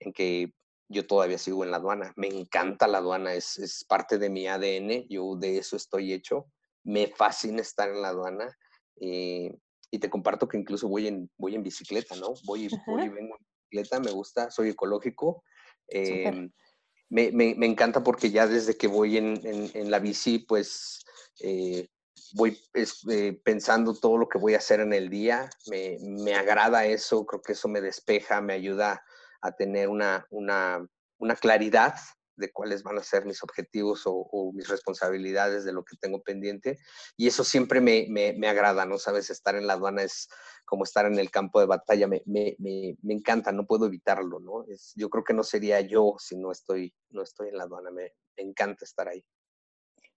[0.00, 0.52] en, que
[0.88, 2.12] yo todavía sigo en la aduana.
[2.16, 6.46] Me encanta la aduana, es, es, parte de mi ADN, yo de eso estoy hecho.
[6.84, 8.56] Me fascina estar en la aduana.
[9.00, 9.54] Eh,
[9.90, 12.34] y te comparto que incluso voy en, voy en bicicleta, ¿no?
[12.44, 15.44] Voy, voy y vengo en bicicleta, me gusta, soy ecológico.
[15.88, 16.50] Eh,
[17.14, 21.04] me, me, encanta porque ya desde que voy en, en, la bici, pues
[21.40, 21.88] eh,
[22.32, 25.48] voy eh, pensando todo lo que voy a hacer en el día.
[25.68, 29.04] Me, me, agrada eso, creo que eso me despeja, me ayuda
[29.42, 30.84] a tener una, una,
[31.18, 31.94] una claridad
[32.36, 36.78] de cuáles van a ser mis objetivos o, mis responsabilidades de lo que tengo pendiente.
[37.16, 38.98] Y eso siempre me, me, agrada, ¿no?
[38.98, 40.28] Sabes, estar en la aduana es
[40.64, 42.22] como estar en el campo de batalla, me,
[43.08, 44.64] encanta, no puedo evitarlo, ¿no?
[44.68, 47.90] Es, yo creo que no sería yo si no estoy, no estoy en la aduana,
[47.90, 49.24] me, encanta estar ahí.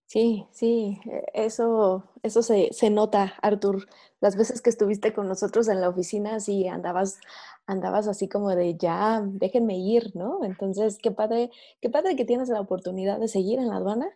[0.07, 3.87] Sí, sí, e, eso, eso se, se, nota, Artur.
[4.21, 7.19] Las veces que estuviste con nosotros en la oficina, sí andabas,
[7.65, 10.45] andabas así como de ya, déjenme ir, ¿no?
[10.45, 14.09] Entonces, qué padre, qué padre que tienes la oportunidad de seguir en la aduana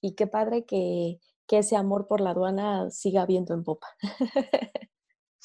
[0.00, 3.88] y qué padre que, que ese amor por la aduana siga viendo en popa.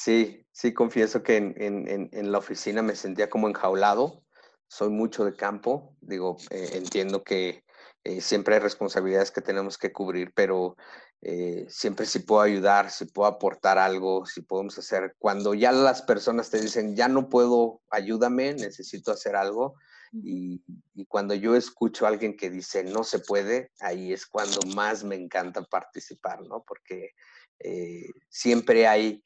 [0.02, 4.24] Sí, sí, confieso que en, en, en, la oficina me sentía como enjaulado.
[4.70, 5.94] Soy mucho de campo.
[6.00, 7.66] Digo, eh, entiendo que
[8.04, 10.78] eh, siempre hay responsabilidades que tenemos que cubrir, pero
[11.22, 16.02] eh, siempre si puedo ayudar, si puedo aportar algo, si podemos hacer, cuando ya las
[16.02, 19.76] personas te dicen, ya no puedo, ayúdame, necesito hacer algo,
[20.12, 20.62] y,
[21.08, 25.16] cuando yo escucho a alguien que dice, no se puede, ahí es cuando más me
[25.16, 26.64] encanta participar, ¿no?
[26.64, 27.12] Porque
[27.60, 29.24] eh, siempre hay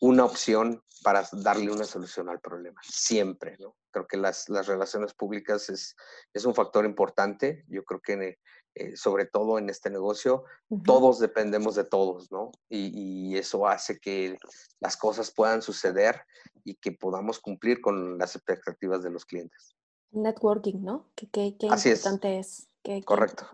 [0.00, 3.76] una opción para darle una solución al problema, siempre, ¿no?
[3.94, 5.94] Creo que las, las relaciones públicas es,
[6.32, 7.64] es, un factor importante.
[7.68, 8.38] Yo creo que
[8.74, 10.42] eh, sobre todo en este negocio,
[10.84, 12.50] todos dependemos de todos, ¿no?
[12.68, 14.36] Y, y, eso hace que
[14.80, 16.22] las cosas puedan suceder
[16.64, 19.76] y que podamos cumplir con las expectativas de los clientes.
[20.10, 21.08] Networking, ¿no?
[21.14, 22.68] Qué, qué, qué importante es.
[22.82, 23.04] es.
[23.04, 23.46] Correcto.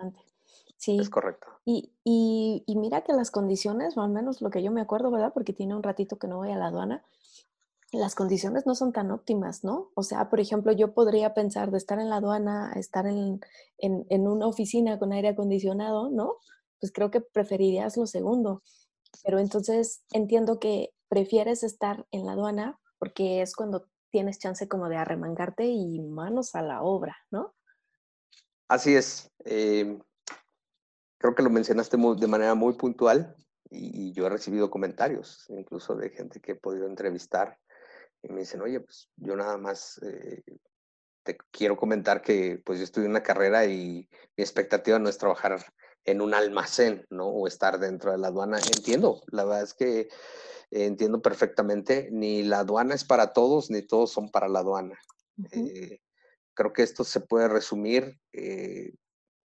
[0.79, 0.99] Sí.
[0.99, 1.49] Es correcto.
[1.67, 5.11] Y, y, y, mira que las condiciones, o al menos lo que yo me acuerdo,
[5.11, 5.35] ¿verdad?
[5.35, 7.05] Porque tiene un ratito que no voy a la aduana,
[7.93, 9.91] las condiciones no son tan óptimas, ¿no?
[9.95, 13.41] O sea, por ejemplo, yo podría pensar de estar en la aduana a estar en,
[13.79, 16.37] en, en una oficina con aire acondicionado, ¿no?
[16.79, 18.63] Pues creo que preferirías lo segundo.
[19.25, 24.89] Pero entonces entiendo que prefieres estar en la aduana porque es cuando tienes chance como
[24.89, 27.55] de arremangarte y manos a la obra, ¿no?
[28.69, 29.31] Así es.
[29.45, 29.99] Eh,
[31.19, 33.35] creo que lo mencionaste de manera muy puntual
[33.71, 37.59] y, yo he recibido comentarios, incluso de gente que he podido entrevistar,
[38.23, 40.43] y me dicen, oye, pues yo nada más eh,
[41.23, 45.65] te quiero comentar que pues yo estudié una carrera y mi expectativa no es trabajar
[46.05, 47.29] en un almacén, ¿no?
[47.29, 48.59] O estar dentro de la aduana.
[48.59, 50.09] Entiendo, la verdad es que
[50.71, 54.99] entiendo perfectamente, ni la aduana es para todos, ni todos son para la aduana.
[55.53, 56.01] Eh,
[56.55, 58.93] creo que esto se puede resumir eh,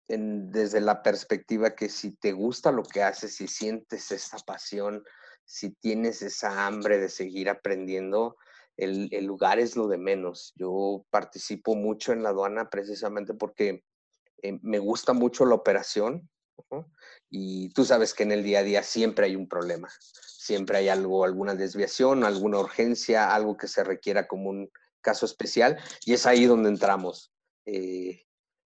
[0.08, 5.04] desde la perspectiva que si te gusta lo que haces, si sientes esa pasión,
[5.44, 8.36] si tienes esa hambre de seguir aprendiendo,
[8.76, 10.52] el, lugar es lo de menos.
[10.56, 13.84] Yo participo mucho en la aduana precisamente porque
[14.42, 16.28] eh, me gusta mucho la operación
[17.30, 19.88] y tú sabes que en el día a día siempre hay un problema,
[20.36, 25.78] siempre hay algo, alguna desviación, alguna urgencia, algo que se requiera como un caso especial
[26.04, 27.32] y es ahí donde entramos.
[27.66, 28.22] Eh,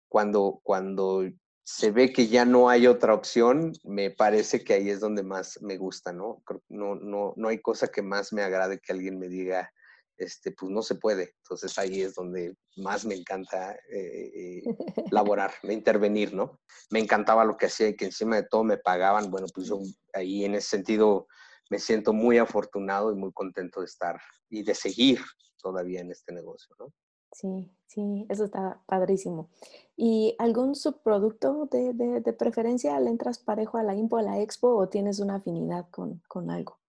[0.08, 1.22] cuando, cuando
[1.62, 5.60] se ve que ya no hay otra opción, me parece que ahí es donde más
[5.62, 6.42] me gusta, ¿no?
[6.68, 9.72] No, no, no hay cosa que más me agrade que alguien me diga,
[10.20, 11.34] este, pues no se puede.
[11.42, 14.62] Entonces ahí es donde más me encanta eh, eh
[15.10, 16.60] laborar, intervenir, ¿no?
[16.90, 19.30] Me encantaba lo que hacía y que encima de todo me pagaban.
[19.30, 19.80] Bueno, pues yo
[20.12, 21.26] ahí en ese sentido
[21.70, 25.20] me siento muy afortunado y muy contento de estar y de seguir
[25.62, 26.92] todavía en este negocio, ¿no?
[27.32, 29.48] Sí, sí, eso está padrísimo.
[29.96, 32.98] ¿Y algún subproducto de, de, preferencia?
[32.98, 36.50] ¿Le entras parejo a la Impo, a la Expo o tienes una afinidad con, con
[36.50, 36.79] algo?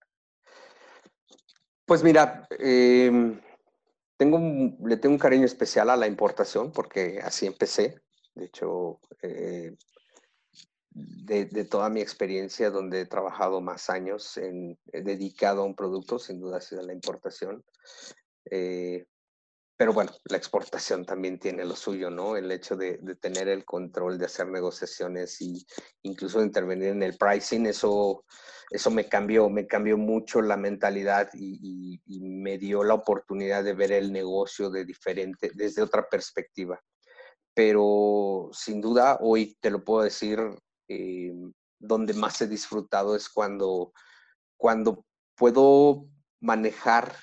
[1.86, 3.40] Pues mira, em,
[4.18, 4.40] tengo
[4.86, 8.02] le tengo un cariño especial a la importación porque así empecé.
[8.36, 9.76] De hecho, eh,
[10.92, 16.20] de, de, toda mi experiencia donde he trabajado más años en, dedicado a un producto,
[16.20, 17.64] sin duda ha sido la importación.
[18.46, 19.06] Eh,
[19.82, 22.38] pero bueno, la exportación también tiene lo suyo, ¿no?
[22.38, 25.66] El hecho de, tener el control, de hacer negociaciones y
[26.04, 28.24] incluso de intervenir en el pricing, eso,
[28.70, 33.92] eso me cambió, me cambió mucho la mentalidad y, me dio la oportunidad de ver
[33.92, 36.80] el negocio de diferente, desde otra perspectiva.
[37.56, 40.40] Pero sin duda, hoy te lo puedo decir,
[40.90, 41.34] eh,
[41.80, 43.94] donde más he disfrutado es cuando,
[44.58, 45.04] cuando
[45.36, 46.06] puedo
[46.40, 47.16] manejar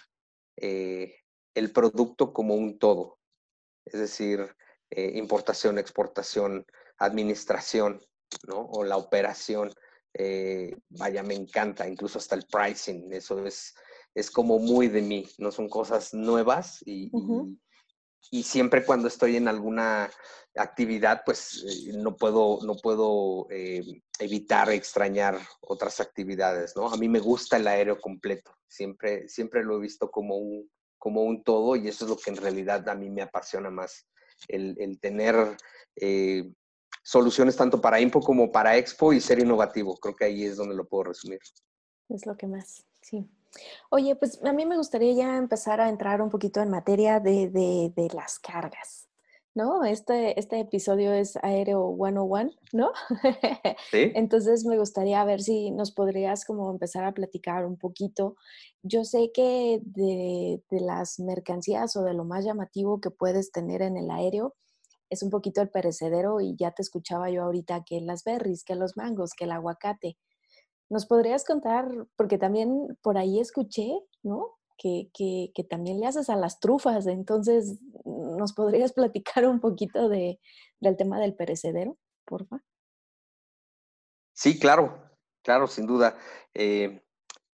[0.56, 1.17] eh,
[1.58, 3.18] el producto como un todo,
[3.84, 4.54] es decir,
[4.90, 6.64] eh, importación, exportación,
[6.98, 8.00] administración,
[8.46, 8.60] ¿no?
[8.60, 9.70] O la operación.
[10.14, 13.74] Eh, vaya, me encanta, incluso hasta el pricing, eso es,
[14.14, 17.10] es como muy de mí, no son cosas nuevas y,
[18.30, 20.10] y, siempre cuando estoy en alguna
[20.56, 23.46] actividad, pues eh, no puedo, no puedo
[24.18, 26.88] evitar extrañar otras actividades, ¿no?
[26.88, 30.68] A mí me gusta el aéreo completo, siempre, siempre lo he visto como un,
[30.98, 34.06] como un todo y eso es lo que en realidad a mí me apasiona más,
[34.48, 35.56] el, tener
[35.96, 36.50] eh,
[37.02, 39.96] soluciones tanto para Info como para Expo y ser innovativo.
[39.96, 41.40] Creo que ahí es donde lo puedo resumir.
[42.08, 43.28] Es lo que más, sí.
[43.90, 47.48] Oye, pues a mí me gustaría ya empezar a entrar un poquito en materia de,
[47.48, 49.07] de las cargas.
[49.58, 49.82] ¿No?
[49.82, 52.92] Este, este episodio es Aéreo 101, ¿no?
[53.90, 54.12] Sí.
[54.14, 58.36] Entonces me gustaría ver si nos podrías como empezar a platicar un poquito.
[58.84, 63.82] Yo sé que de, de las mercancías o de lo más llamativo que puedes tener
[63.82, 64.54] en el aéreo
[65.10, 68.76] es un poquito el perecedero y ya te escuchaba yo ahorita que las berries, que
[68.76, 70.16] los mangos, que el aguacate.
[70.88, 73.90] ¿Nos podrías contar, porque también por ahí escuché,
[74.22, 74.54] ¿no?
[74.76, 77.80] Que, que, que, también le haces a las trufas, entonces
[78.38, 80.40] ¿nos podrías platicar un poquito de,
[80.80, 82.62] del tema del perecedero, porfa?
[84.32, 85.10] Sí, claro,
[85.42, 86.16] claro, sin duda.
[86.54, 87.02] Eh,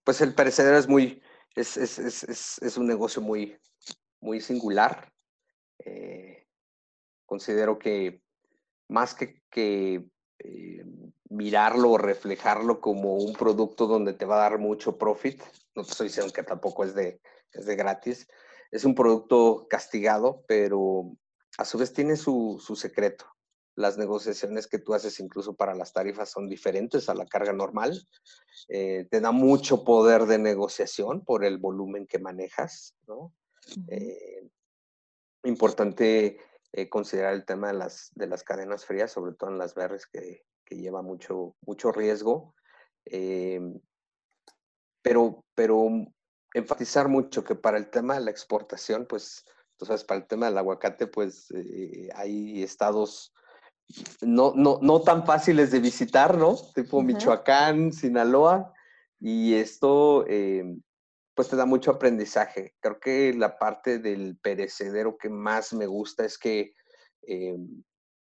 [0.05, 1.23] pues el perecedero es muy,
[1.55, 3.59] es, es, es, es un negocio muy,
[4.21, 5.13] muy singular.
[5.79, 6.47] Eh,
[7.27, 8.23] considero que
[8.89, 10.05] más que, que
[10.39, 10.85] eh,
[11.31, 15.43] mirarlo o reflejarlo como un producto donde te va a dar mucho profit,
[15.75, 17.21] no te estoy diciendo que tampoco es de,
[17.53, 18.29] es de gratis,
[18.75, 21.17] es un producto castigado, pero
[21.59, 23.25] a su vez tiene su, secreto.
[23.77, 28.05] Las negociaciones que tú haces incluso para las tarifas son diferentes a la carga normal.
[28.69, 33.33] Eh, te da mucho poder de negociación por el volumen que manejas, ¿no?
[33.87, 34.51] Eh,
[35.45, 36.39] importante
[36.73, 40.09] eh, considerar el tema de las, de las cadenas frías, sobre todo en las berries
[40.09, 42.57] que, que lleva mucho, mucho riesgo.
[45.01, 46.09] pero, pero
[46.55, 49.45] enfatizar mucho que para el tema de la exportación, pues,
[49.77, 53.35] tú sabes, para el tema del aguacate, pues eh, hay estados
[54.23, 56.57] no, no, no tan fáciles de visitar, ¿no?
[56.75, 58.73] Tipo Michoacán, Sinaloa,
[59.21, 60.65] y esto, eh,
[61.35, 62.75] pues te da mucho aprendizaje.
[62.81, 66.75] Creo que la parte del perecedero que más me gusta es que
[67.27, 67.57] eh,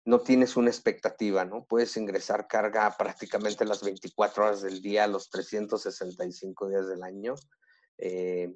[0.06, 1.66] no tienes una expectativa, ¿no?
[1.66, 7.36] Puedes ingresar carga prácticamente las 24 horas del día, los 365 días del año.
[8.02, 8.52] Eh,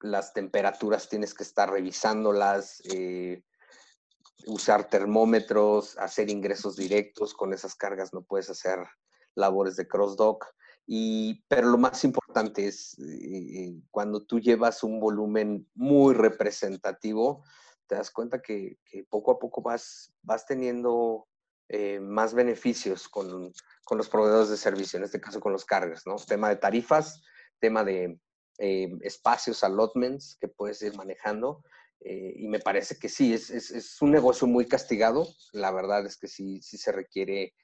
[0.00, 3.42] las temperaturas tienes que estar revisándolas, eh,
[4.46, 8.78] usar termómetros, hacer ingresos directos, con esas cargas no puedes hacer
[9.34, 10.46] labores de cross-dock.
[10.86, 17.44] Y, pero lo más importante es eh, cuando tú llevas un volumen muy representativo,
[17.88, 18.78] te das cuenta que,
[19.08, 21.26] poco a poco vas, vas teniendo
[22.00, 23.52] más beneficios con,
[23.84, 26.14] con, los proveedores de servicio, en este caso con los cargas, ¿no?
[26.14, 27.24] Tema de tarifas,
[27.60, 28.18] tema de
[28.58, 31.62] eh, espacios, allotments que puedes ir manejando.
[32.00, 35.26] Eh, y me parece que sí, es, es, es, un negocio muy castigado.
[35.52, 37.54] La verdad es que sí, sí se requiere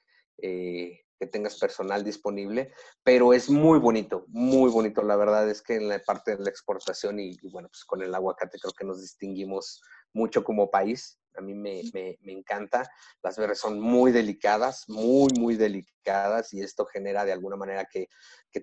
[0.41, 2.73] eh, que tengas personal disponible,
[3.03, 5.01] pero es muy bonito, muy bonito.
[5.03, 8.01] La verdad es que en la parte de la exportación y, y bueno, pues con
[8.01, 9.81] el aguacate creo que nos distinguimos
[10.13, 11.81] mucho como país a mí me,
[12.25, 12.89] encanta.
[13.21, 18.07] Las berries son muy delicadas, muy, muy delicadas y esto genera de alguna manera que,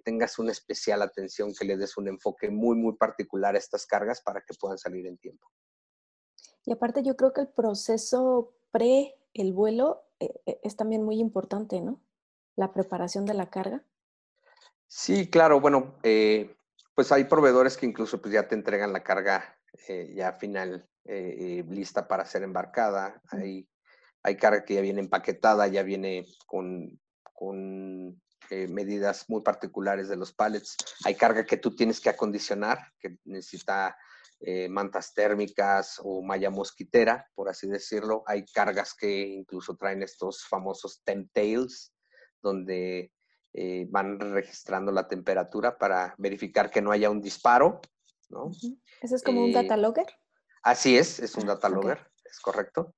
[0.05, 4.23] tengas una especial atención, que le des un enfoque muy, muy particular a estas cargas
[4.23, 5.49] para que puedan salir en tiempo.
[6.65, 11.19] Y aparte yo creo que el proceso pre el vuelo eh, eh, es también muy
[11.19, 12.01] importante, ¿no?
[12.57, 13.85] La preparación de la carga.
[14.87, 15.61] Sí, claro.
[15.61, 16.57] Bueno, eh,
[17.01, 19.59] pues hay proveedores que incluso pues, ya te entregan la carga
[20.15, 23.23] ya final eh, lista para ser embarcada.
[23.31, 23.67] Hay,
[24.23, 27.01] hay carga que ya viene empaquetada, ya viene con,
[27.33, 28.21] con
[28.51, 30.77] eh, medidas muy particulares de los pallets.
[31.07, 33.97] Hay carga que tú tienes que acondicionar, que necesita
[34.41, 38.25] eh, mantas térmicas o malla mosquitera, por así decirlo.
[38.27, 41.95] Hay cargas que incluso traen estos famosos temp tails,
[42.43, 43.11] donde
[43.89, 47.81] van registrando la temperatura para verificar que no haya un disparo.
[48.29, 48.51] ¿no?
[49.03, 50.07] ¿Eso es como un data logger?
[50.63, 52.95] Así es, es un ah, data logger, es correcto.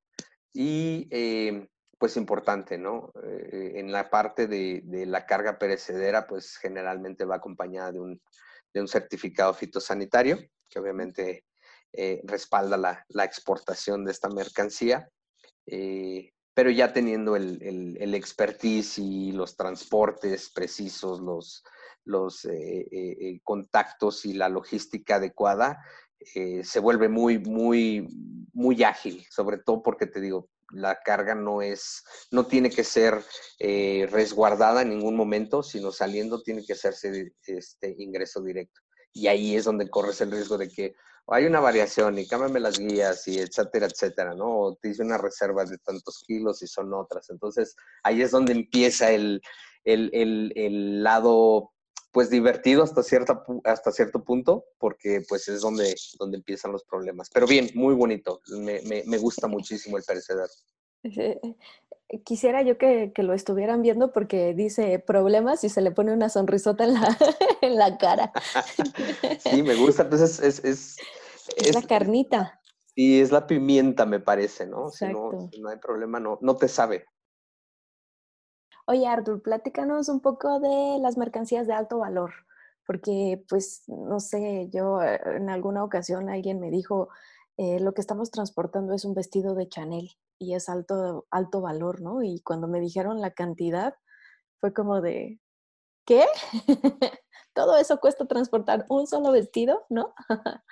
[0.52, 3.12] Y eh, pues importante, ¿no?
[3.22, 8.20] Eh, en la parte de, la carga perecedera, pues generalmente va acompañada de un,
[8.88, 10.38] certificado fitosanitario,
[10.68, 11.44] que obviamente
[11.92, 15.08] eh, respalda la, exportación de esta mercancía,
[16.54, 21.64] pero ya teniendo el, expertise y los transportes precisos, los,
[22.04, 22.46] los
[23.42, 25.82] contactos y la logística adecuada,
[26.34, 28.06] eh, se vuelve muy, muy,
[28.52, 33.22] muy ágil, sobre todo porque te digo, la carga no es, no tiene que ser
[33.58, 38.80] eh, resguardada en ningún momento, sino saliendo tiene que hacerse este ingreso directo.
[39.12, 40.94] Y ahí es donde corres el riesgo de que
[41.28, 44.58] hay una variación y cámbiame las guías y etcétera, etcétera, ¿no?
[44.58, 47.30] O te dice una reserva de tantos kilos y son otras.
[47.30, 49.40] Entonces, ahí es donde empieza el,
[49.84, 51.72] el, el, lado
[52.10, 57.30] pues divertido hasta, cierta, hasta cierto punto, porque pues es donde, donde empiezan los problemas.
[57.32, 60.52] Pero bien, muy bonito, me, me, gusta muchísimo el perecedero.
[62.24, 66.28] Quisiera yo que, que, lo estuvieran viendo porque dice problemas y se le pone una
[66.28, 67.16] sonrisota en la,
[67.62, 68.32] en la cara.
[69.38, 70.98] sí, me gusta, entonces pues, es...
[71.56, 72.60] Es, es, la carnita.
[72.94, 74.90] Sí, es la pimienta, me parece, ¿no?
[74.90, 77.06] Si no, si no hay problema, no, no te sabe.
[78.86, 82.32] Oye, Artur, platícanos un poco de las mercancías de alto valor,
[82.86, 87.08] porque pues, no sé, yo eh, en alguna ocasión alguien me dijo,
[87.56, 90.10] eh, lo que estamos transportando es un vestido de Chanel
[90.42, 92.22] y es alto, alto valor, ¿no?
[92.22, 93.94] Y cuando me dijeron la cantidad,
[94.60, 95.40] fue como de,
[96.04, 96.26] ¿qué?
[97.54, 100.14] Todo eso cuesta transportar un solo vestido, ¿no?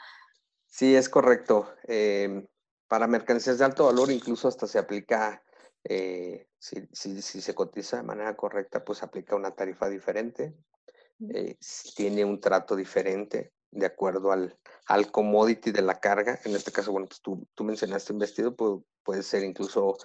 [0.66, 1.72] sí, es correcto.
[1.84, 2.46] Em,
[2.88, 5.42] para mercancías de alto valor incluso hasta se aplica
[5.84, 10.54] eh, si, si, se cotiza de manera correcta, pues aplica una tarifa diferente,
[11.32, 11.56] eh,
[11.94, 16.40] tiene un trato diferente de acuerdo al, al commodity de la carga.
[16.44, 19.96] En este caso, bueno, pues tú, tú mencionaste un vestido, puede, puede ser incluso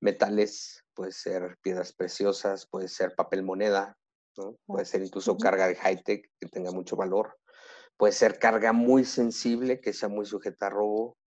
[0.00, 3.96] metales, puede ser piedras preciosas, puede ser papel moneda,
[4.36, 4.56] ¿no?
[4.66, 7.38] puede ser incluso carga de high-tech que tenga mucho valor,
[7.96, 11.18] puede ser carga muy sensible, que sea muy sujeta a robo,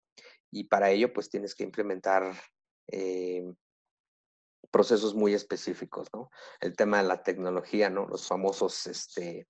[0.51, 2.35] y para ello pues tienes que implementar
[2.89, 3.45] eh,
[4.71, 6.31] procesos muy específicos, ¿no?
[6.61, 8.07] El tema de la tecnología, ¿no?
[8.07, 9.47] Los famosos este,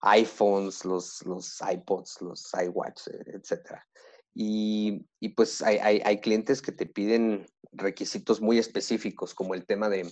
[0.00, 3.86] iPhones, los, los iPods, los iWatch, etcétera.
[4.34, 10.08] Y, pues hay, hay, clientes que te piden requisitos muy específicos, como el tema de,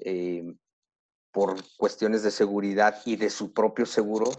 [0.00, 0.44] eh,
[1.30, 4.32] por cuestiones de seguridad y de su propio seguro,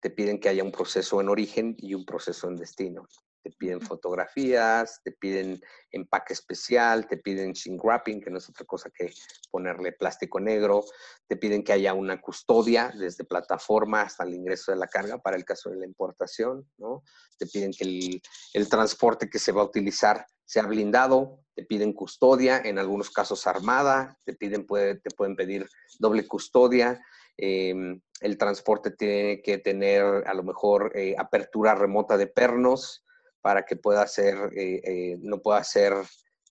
[0.00, 3.06] te piden que haya un proceso en origen y un proceso en destino
[3.42, 5.60] te piden fotografías, te piden
[5.90, 9.12] empaque especial, te piden shrink wrapping, que no es otra cosa que
[9.50, 10.84] ponerle plástico negro,
[11.26, 15.36] te piden que haya una custodia desde plataforma hasta el ingreso de la carga para
[15.36, 17.02] el caso de la importación, ¿no?
[17.38, 18.20] Te piden que
[18.52, 23.46] el, transporte que se va a utilizar sea blindado, te piden custodia, en algunos casos
[23.46, 25.68] armada, te, piden, te pueden pedir
[25.98, 27.00] doble custodia,
[27.36, 33.04] em, el transporte tiene que tener a lo mejor eh, apertura remota de pernos,
[33.42, 35.94] para que pueda ser, eh, eh, no pueda ser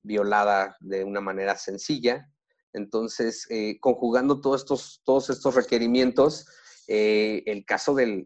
[0.04, 2.30] violada de una manera sencilla.
[2.74, 6.48] Entonces, eh, conjugando todos estos, todos estos requerimientos,
[6.88, 8.26] el caso de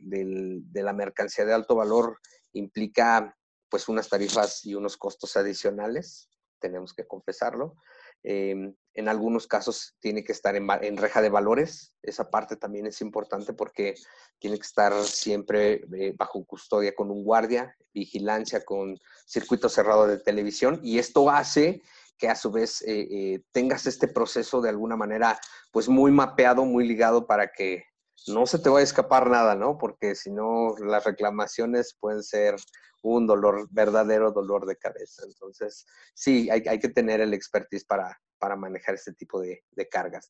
[0.73, 2.19] la mercancía de alto valor
[2.53, 3.35] implica
[3.67, 7.75] pues unas tarifas y unos costos adicionales, tenemos que confesarlo.
[8.23, 11.93] Em, en algunos casos tiene que estar en, reja de valores.
[12.01, 13.95] Esa parte también es importante porque
[14.39, 20.19] tiene que estar siempre eh, bajo custodia con un guardia, vigilancia con circuito cerrado de
[20.19, 21.81] televisión y esto hace
[22.17, 25.39] que a su vez eh, eh, tengas este proceso de alguna manera
[25.71, 27.85] pues muy mapeado, muy ligado para que
[28.27, 29.77] no se te vaya a escapar nada, ¿no?
[29.77, 32.55] Porque si no, las reclamaciones pueden ser
[33.03, 35.23] un dolor, verdadero dolor de cabeza.
[35.25, 40.29] Entonces, sí, hay, que tener el expertise para, para manejar este tipo de, cargas.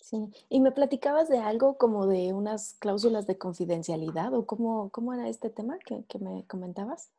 [0.00, 5.12] Sí, y me platicabas de algo como de unas cláusulas de confidencialidad o cómo, cómo
[5.12, 7.12] era este tema que, me comentabas.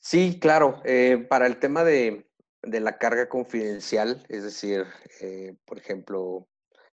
[0.00, 0.82] Sí, claro.
[0.84, 2.28] Eh, para el tema de,
[2.62, 4.84] la carga confidencial, es decir,
[5.20, 6.48] eh, por ejemplo,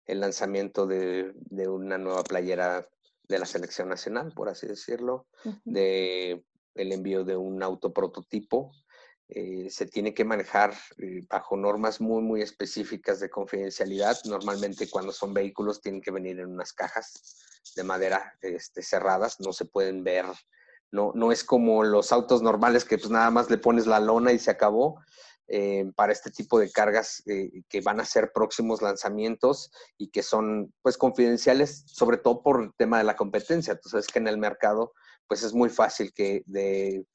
[0.07, 1.33] el lanzamiento de,
[1.69, 2.89] una nueva playera
[3.29, 5.27] de la selección nacional, por así decirlo,
[5.65, 6.45] de
[6.75, 8.73] el envío de un auto prototipo.
[9.29, 14.19] Eh, se tiene que manejar eh, bajo normas muy, muy específicas de confidencialidad.
[14.25, 19.53] Normalmente cuando son vehículos tienen que venir en unas cajas de madera este, cerradas, no
[19.53, 20.27] se pueden ver,
[20.91, 24.33] no, no es como los autos normales que pues nada más le pones la lona
[24.33, 25.01] y se acabó.
[25.49, 27.22] Eh, para este tipo de cargas
[27.68, 32.70] que van a ser próximos lanzamientos y que son pues confidenciales, sobre todo por el
[32.78, 33.78] tema de la competencia.
[33.78, 34.93] Tú sabes que en el mercado
[35.26, 37.07] pues es muy fácil que de,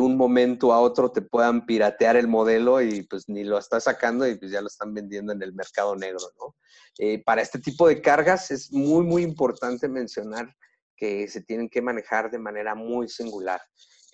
[0.00, 4.26] un momento a otro te puedan piratear el modelo y pues ni lo estás sacando
[4.26, 6.56] y pues ya lo están vendiendo en el mercado negro, ¿no?
[6.98, 10.54] Eh, para este tipo de cargas es muy, muy importante mencionar
[10.94, 13.62] que se tienen que manejar de manera muy singular.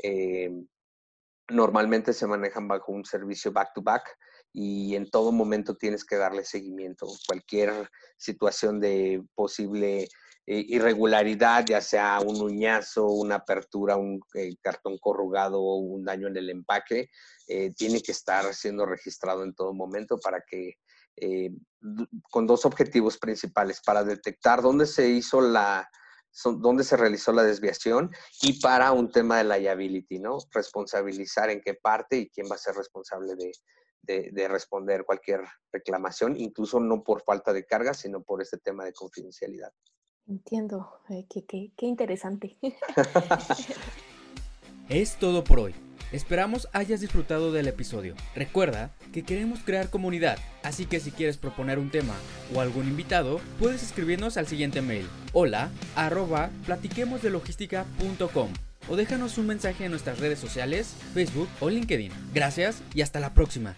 [0.02, 0.52] Eh,
[1.48, 4.16] normalmente se manejan bajo un servicio back-to-back
[4.52, 7.06] y en todo momento tienes que darle seguimiento.
[7.26, 10.08] Cualquier situación de posible
[10.46, 16.28] eh, irregularidad, ya sea un uñazo, una apertura, un eh, cartón corrugado o un daño
[16.28, 17.10] en el empaque,
[17.48, 20.76] eh, tiene que estar siendo registrado en todo momento para que,
[22.30, 25.88] con dos objetivos principales, para detectar dónde se hizo la,
[26.42, 28.10] dónde se realizó la desviación
[28.42, 30.38] y para un tema de liability, ¿no?
[30.52, 35.40] Responsabilizar en qué parte y quién va a ser responsable de, de, responder cualquier
[35.72, 39.72] reclamación, incluso no por falta de carga, sino por este tema de confidencialidad.
[40.26, 42.58] Entiendo, qué, qué, interesante.
[44.88, 45.74] es todo por hoy.
[46.14, 48.14] Esperamos hayas disfrutado del episodio.
[48.36, 52.14] Recuerda que queremos crear comunidad, así que si quieres proponer un tema
[52.54, 58.48] o algún invitado, puedes escribirnos al siguiente mail: hola arroba platiquemosdelogística.com
[58.88, 62.12] o déjanos un mensaje en nuestras redes sociales, Facebook o LinkedIn.
[62.32, 63.74] Gracias y hasta la próxima.